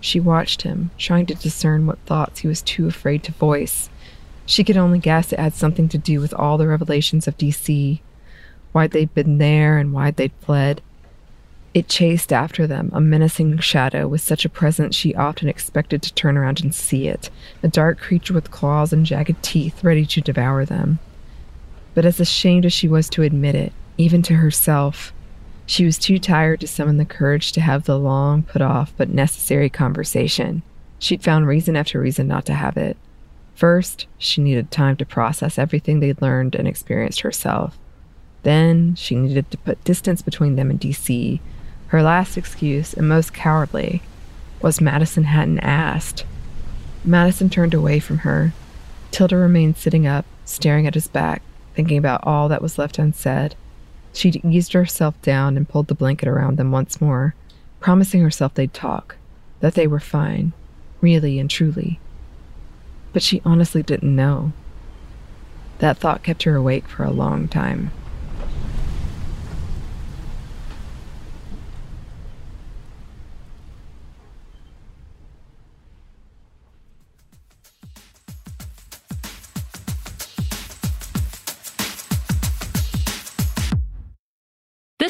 She 0.00 0.18
watched 0.18 0.62
him, 0.62 0.90
trying 0.98 1.26
to 1.26 1.34
discern 1.34 1.86
what 1.86 1.98
thoughts 2.00 2.40
he 2.40 2.48
was 2.48 2.62
too 2.62 2.88
afraid 2.88 3.22
to 3.24 3.32
voice. 3.32 3.90
She 4.46 4.64
could 4.64 4.76
only 4.76 4.98
guess 4.98 5.32
it 5.32 5.38
had 5.38 5.54
something 5.54 5.88
to 5.90 5.98
do 5.98 6.20
with 6.20 6.34
all 6.34 6.58
the 6.58 6.66
revelations 6.66 7.28
of 7.28 7.38
DC, 7.38 8.00
why 8.72 8.86
they'd 8.86 9.14
been 9.14 9.38
there 9.38 9.78
and 9.78 9.92
why 9.92 10.10
they'd 10.10 10.32
fled. 10.40 10.80
It 11.72 11.88
chased 11.88 12.32
after 12.32 12.66
them, 12.66 12.90
a 12.92 13.00
menacing 13.00 13.58
shadow 13.58 14.08
with 14.08 14.20
such 14.20 14.44
a 14.44 14.48
presence 14.48 14.96
she 14.96 15.14
often 15.14 15.48
expected 15.48 16.02
to 16.02 16.14
turn 16.14 16.36
around 16.36 16.60
and 16.60 16.74
see 16.74 17.06
it, 17.06 17.30
a 17.62 17.68
dark 17.68 18.00
creature 18.00 18.34
with 18.34 18.50
claws 18.50 18.92
and 18.92 19.06
jagged 19.06 19.40
teeth 19.40 19.84
ready 19.84 20.04
to 20.06 20.20
devour 20.20 20.64
them. 20.64 20.98
But 21.94 22.04
as 22.04 22.18
ashamed 22.18 22.66
as 22.66 22.72
she 22.72 22.88
was 22.88 23.08
to 23.10 23.22
admit 23.22 23.54
it, 23.54 23.72
even 23.96 24.20
to 24.22 24.34
herself, 24.34 25.12
she 25.64 25.84
was 25.84 25.96
too 25.96 26.18
tired 26.18 26.60
to 26.60 26.66
summon 26.66 26.96
the 26.96 27.04
courage 27.04 27.52
to 27.52 27.60
have 27.60 27.84
the 27.84 27.98
long, 27.98 28.42
put 28.42 28.62
off, 28.62 28.92
but 28.96 29.08
necessary 29.08 29.70
conversation. 29.70 30.62
She'd 30.98 31.22
found 31.22 31.46
reason 31.46 31.76
after 31.76 32.00
reason 32.00 32.26
not 32.26 32.46
to 32.46 32.54
have 32.54 32.76
it. 32.76 32.96
First, 33.54 34.08
she 34.18 34.40
needed 34.40 34.72
time 34.72 34.96
to 34.96 35.06
process 35.06 35.56
everything 35.56 36.00
they'd 36.00 36.20
learned 36.20 36.56
and 36.56 36.66
experienced 36.66 37.20
herself. 37.20 37.78
Then, 38.42 38.96
she 38.96 39.14
needed 39.14 39.52
to 39.52 39.58
put 39.58 39.84
distance 39.84 40.22
between 40.22 40.56
them 40.56 40.70
and 40.70 40.80
DC. 40.80 41.38
Her 41.90 42.04
last 42.04 42.36
excuse, 42.36 42.94
and 42.94 43.08
most 43.08 43.34
cowardly, 43.34 44.00
was 44.62 44.80
Madison 44.80 45.24
hadn't 45.24 45.58
asked. 45.58 46.24
Madison 47.04 47.50
turned 47.50 47.74
away 47.74 47.98
from 47.98 48.18
her. 48.18 48.52
Tilda 49.10 49.36
remained 49.36 49.76
sitting 49.76 50.06
up, 50.06 50.24
staring 50.44 50.86
at 50.86 50.94
his 50.94 51.08
back, 51.08 51.42
thinking 51.74 51.98
about 51.98 52.20
all 52.22 52.48
that 52.48 52.62
was 52.62 52.78
left 52.78 53.00
unsaid. 53.00 53.56
She'd 54.12 54.44
eased 54.44 54.72
herself 54.72 55.20
down 55.20 55.56
and 55.56 55.68
pulled 55.68 55.88
the 55.88 55.96
blanket 55.96 56.28
around 56.28 56.58
them 56.58 56.70
once 56.70 57.00
more, 57.00 57.34
promising 57.80 58.22
herself 58.22 58.54
they'd 58.54 58.72
talk, 58.72 59.16
that 59.58 59.74
they 59.74 59.88
were 59.88 59.98
fine, 59.98 60.52
really 61.00 61.40
and 61.40 61.50
truly. 61.50 61.98
But 63.12 63.22
she 63.22 63.42
honestly 63.44 63.82
didn't 63.82 64.14
know. 64.14 64.52
That 65.78 65.98
thought 65.98 66.22
kept 66.22 66.44
her 66.44 66.54
awake 66.54 66.86
for 66.86 67.02
a 67.02 67.10
long 67.10 67.48
time. 67.48 67.90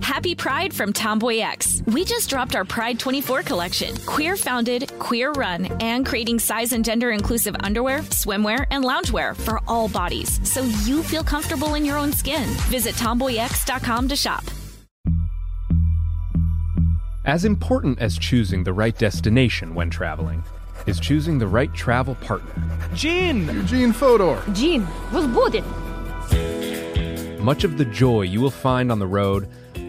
Happy 0.00 0.34
Pride 0.34 0.72
from 0.72 0.92
TomboyX. 0.92 1.92
We 1.92 2.04
just 2.04 2.30
dropped 2.30 2.54
our 2.54 2.64
Pride 2.64 2.98
24 2.98 3.42
collection. 3.42 3.96
Queer 4.06 4.36
founded, 4.36 4.92
queer 4.98 5.32
run, 5.32 5.66
and 5.80 6.06
creating 6.06 6.38
size 6.38 6.72
and 6.72 6.84
gender 6.84 7.10
inclusive 7.10 7.56
underwear, 7.60 8.00
swimwear, 8.00 8.66
and 8.70 8.84
loungewear 8.84 9.36
for 9.36 9.60
all 9.66 9.88
bodies 9.88 10.40
so 10.48 10.62
you 10.84 11.02
feel 11.02 11.24
comfortable 11.24 11.74
in 11.74 11.84
your 11.84 11.98
own 11.98 12.12
skin. 12.12 12.44
Visit 12.68 12.94
tomboyx.com 12.94 14.08
to 14.08 14.16
shop. 14.16 14.44
As 17.24 17.44
important 17.44 17.98
as 18.00 18.18
choosing 18.18 18.64
the 18.64 18.72
right 18.72 18.96
destination 18.98 19.74
when 19.74 19.88
traveling 19.88 20.42
is 20.86 21.00
choosing 21.00 21.38
the 21.38 21.46
right 21.46 21.72
travel 21.72 22.14
partner. 22.16 22.52
Gene! 22.94 23.46
Eugene 23.46 23.92
Fodor! 23.92 24.42
Gene, 24.52 24.86
was 25.10 25.24
it! 25.54 25.64
Much 27.40 27.64
of 27.64 27.78
the 27.78 27.84
joy 27.84 28.22
you 28.22 28.40
will 28.40 28.50
find 28.50 28.92
on 28.92 28.98
the 28.98 29.06
road 29.06 29.48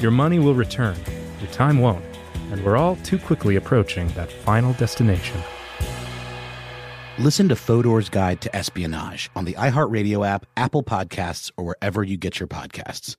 Your 0.00 0.10
money 0.10 0.38
will 0.38 0.54
return, 0.54 0.96
your 1.42 1.50
time 1.50 1.78
won't, 1.78 2.02
and 2.50 2.64
we're 2.64 2.78
all 2.78 2.96
too 2.96 3.18
quickly 3.18 3.56
approaching 3.56 4.08
that 4.08 4.32
final 4.32 4.72
destination. 4.72 5.38
Listen 7.18 7.50
to 7.50 7.54
Fodor's 7.54 8.08
Guide 8.08 8.40
to 8.40 8.56
Espionage 8.56 9.30
on 9.36 9.44
the 9.44 9.52
iHeartRadio 9.52 10.26
app, 10.26 10.46
Apple 10.56 10.82
Podcasts, 10.82 11.52
or 11.58 11.64
wherever 11.64 12.02
you 12.02 12.16
get 12.16 12.40
your 12.40 12.46
podcasts. 12.46 13.14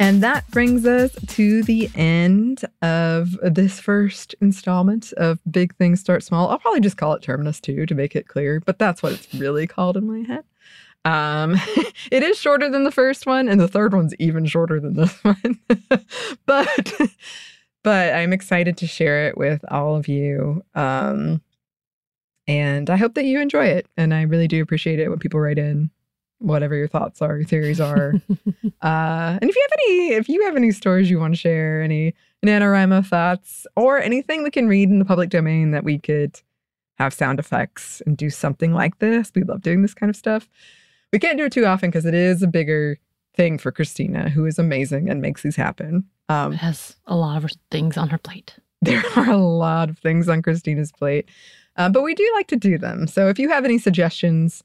And 0.00 0.22
that 0.22 0.50
brings 0.50 0.86
us 0.86 1.14
to 1.26 1.62
the 1.62 1.90
end 1.94 2.64
of 2.80 3.36
this 3.42 3.78
first 3.78 4.34
installment 4.40 5.12
of 5.18 5.40
Big 5.50 5.76
Things 5.76 6.00
Start 6.00 6.22
Small. 6.22 6.48
I'll 6.48 6.58
probably 6.58 6.80
just 6.80 6.96
call 6.96 7.12
it 7.12 7.20
Terminus 7.22 7.60
2 7.60 7.84
to 7.84 7.94
make 7.94 8.16
it 8.16 8.26
clear, 8.26 8.60
but 8.60 8.78
that's 8.78 9.02
what 9.02 9.12
it's 9.12 9.34
really 9.34 9.66
called 9.66 9.98
in 9.98 10.06
my 10.06 10.26
head. 10.26 10.44
Um, 11.04 11.60
it 12.10 12.22
is 12.22 12.38
shorter 12.38 12.70
than 12.70 12.84
the 12.84 12.90
first 12.90 13.26
one, 13.26 13.46
and 13.46 13.60
the 13.60 13.68
third 13.68 13.92
one's 13.92 14.14
even 14.18 14.46
shorter 14.46 14.80
than 14.80 14.94
this 14.94 15.12
one. 15.22 15.60
but 16.46 16.94
but 17.82 18.14
I'm 18.14 18.32
excited 18.32 18.78
to 18.78 18.86
share 18.86 19.28
it 19.28 19.36
with 19.36 19.62
all 19.70 19.96
of 19.96 20.08
you. 20.08 20.64
Um, 20.74 21.42
and 22.46 22.88
I 22.88 22.96
hope 22.96 23.12
that 23.14 23.26
you 23.26 23.38
enjoy 23.38 23.66
it. 23.66 23.86
And 23.98 24.14
I 24.14 24.22
really 24.22 24.48
do 24.48 24.62
appreciate 24.62 24.98
it 24.98 25.10
when 25.10 25.18
people 25.18 25.40
write 25.40 25.58
in 25.58 25.90
whatever 26.40 26.74
your 26.74 26.88
thoughts 26.88 27.22
are, 27.22 27.36
your 27.36 27.46
theories 27.46 27.80
are. 27.80 28.14
uh, 28.82 29.38
and 29.40 29.48
if 29.48 29.54
you 29.54 29.62
have 29.62 29.78
any, 29.78 30.08
if 30.14 30.28
you 30.28 30.42
have 30.44 30.56
any 30.56 30.72
stories 30.72 31.08
you 31.08 31.20
want 31.20 31.34
to 31.34 31.40
share, 31.40 31.82
any 31.82 32.14
NaNoWriMo 32.44 33.06
thoughts, 33.06 33.66
or 33.76 34.00
anything 34.00 34.42
we 34.42 34.50
can 34.50 34.68
read 34.68 34.88
in 34.88 34.98
the 34.98 35.04
public 35.04 35.30
domain 35.30 35.70
that 35.70 35.84
we 35.84 35.98
could 35.98 36.40
have 36.98 37.14
sound 37.14 37.38
effects 37.38 38.02
and 38.04 38.16
do 38.16 38.28
something 38.28 38.74
like 38.74 38.98
this, 38.98 39.30
we 39.34 39.42
love 39.42 39.62
doing 39.62 39.82
this 39.82 39.94
kind 39.94 40.10
of 40.10 40.16
stuff. 40.16 40.48
We 41.12 41.18
can't 41.18 41.38
do 41.38 41.44
it 41.44 41.52
too 41.52 41.66
often 41.66 41.90
because 41.90 42.06
it 42.06 42.14
is 42.14 42.42
a 42.42 42.46
bigger 42.46 42.98
thing 43.34 43.58
for 43.58 43.72
Christina, 43.72 44.28
who 44.28 44.44
is 44.46 44.58
amazing 44.58 45.08
and 45.08 45.20
makes 45.20 45.42
these 45.42 45.56
happen. 45.56 46.04
Um, 46.28 46.52
has 46.52 46.96
a 47.06 47.16
lot 47.16 47.44
of 47.44 47.52
things 47.70 47.96
on 47.96 48.08
her 48.08 48.18
plate. 48.18 48.56
There 48.82 49.02
are 49.16 49.30
a 49.30 49.36
lot 49.36 49.90
of 49.90 49.98
things 49.98 50.28
on 50.28 50.42
Christina's 50.42 50.92
plate, 50.92 51.28
uh, 51.76 51.88
but 51.88 52.02
we 52.02 52.14
do 52.14 52.30
like 52.34 52.48
to 52.48 52.56
do 52.56 52.78
them. 52.78 53.06
So 53.06 53.28
if 53.28 53.38
you 53.38 53.48
have 53.50 53.64
any 53.64 53.78
suggestions 53.78 54.62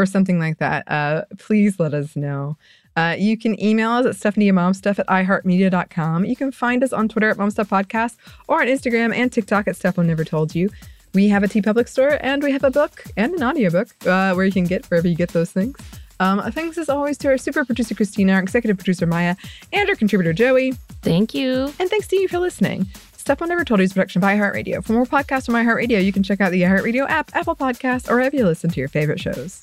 for 0.00 0.06
something 0.06 0.38
like 0.38 0.56
that, 0.58 0.90
uh, 0.90 1.24
please 1.36 1.78
let 1.78 1.92
us 1.92 2.16
know. 2.16 2.56
Uh, 2.96 3.14
you 3.18 3.36
can 3.36 3.62
email 3.62 3.90
us 3.90 4.06
at 4.06 4.34
stephanieandmomstuff 4.34 4.98
at 4.98 5.06
iheartmedia.com. 5.08 6.24
You 6.24 6.36
can 6.36 6.50
find 6.50 6.82
us 6.82 6.92
on 6.92 7.06
Twitter 7.06 7.28
at 7.28 7.36
momstuffpodcast 7.36 8.16
or 8.48 8.62
on 8.62 8.68
Instagram 8.68 9.14
and 9.14 9.30
TikTok 9.30 9.68
at 9.68 9.76
Steph 9.76 9.98
Never 9.98 10.24
Told 10.24 10.54
You. 10.54 10.70
We 11.12 11.28
have 11.28 11.42
a 11.42 11.48
TeePublic 11.48 11.86
store 11.86 12.18
and 12.22 12.42
we 12.42 12.50
have 12.52 12.64
a 12.64 12.70
book 12.70 13.04
and 13.16 13.34
an 13.34 13.42
audiobook 13.42 13.88
uh, 14.06 14.32
where 14.32 14.46
you 14.46 14.52
can 14.52 14.64
get 14.64 14.86
wherever 14.86 15.06
you 15.06 15.16
get 15.16 15.30
those 15.30 15.52
things. 15.52 15.76
Um, 16.18 16.40
thanks 16.52 16.78
as 16.78 16.88
always 16.88 17.18
to 17.18 17.28
our 17.28 17.38
super 17.38 17.64
producer 17.64 17.94
Christina, 17.94 18.34
our 18.34 18.40
executive 18.40 18.78
producer 18.78 19.06
Maya, 19.06 19.36
and 19.72 19.88
our 19.88 19.96
contributor 19.96 20.32
Joey. 20.32 20.72
Thank 21.02 21.34
you. 21.34 21.72
And 21.78 21.90
thanks 21.90 22.06
to 22.08 22.16
you 22.16 22.26
for 22.26 22.38
listening. 22.38 22.86
Stuff 23.16 23.40
Mom 23.40 23.50
Never 23.50 23.64
Told 23.64 23.80
You 23.80 23.84
is 23.84 23.92
production 23.92 24.20
by 24.20 24.34
iHeartRadio. 24.34 24.82
For 24.82 24.94
more 24.94 25.04
podcasts 25.04 25.46
from 25.46 25.54
iHeartRadio, 25.54 26.02
you 26.02 26.12
can 26.12 26.22
check 26.22 26.40
out 26.40 26.52
the 26.52 26.62
iHeartRadio 26.62 27.08
app, 27.08 27.30
Apple 27.34 27.54
Podcasts, 27.54 28.10
or 28.10 28.14
wherever 28.14 28.34
you 28.34 28.46
listen 28.46 28.70
to 28.70 28.80
your 28.80 28.88
favorite 28.88 29.20
shows. 29.20 29.62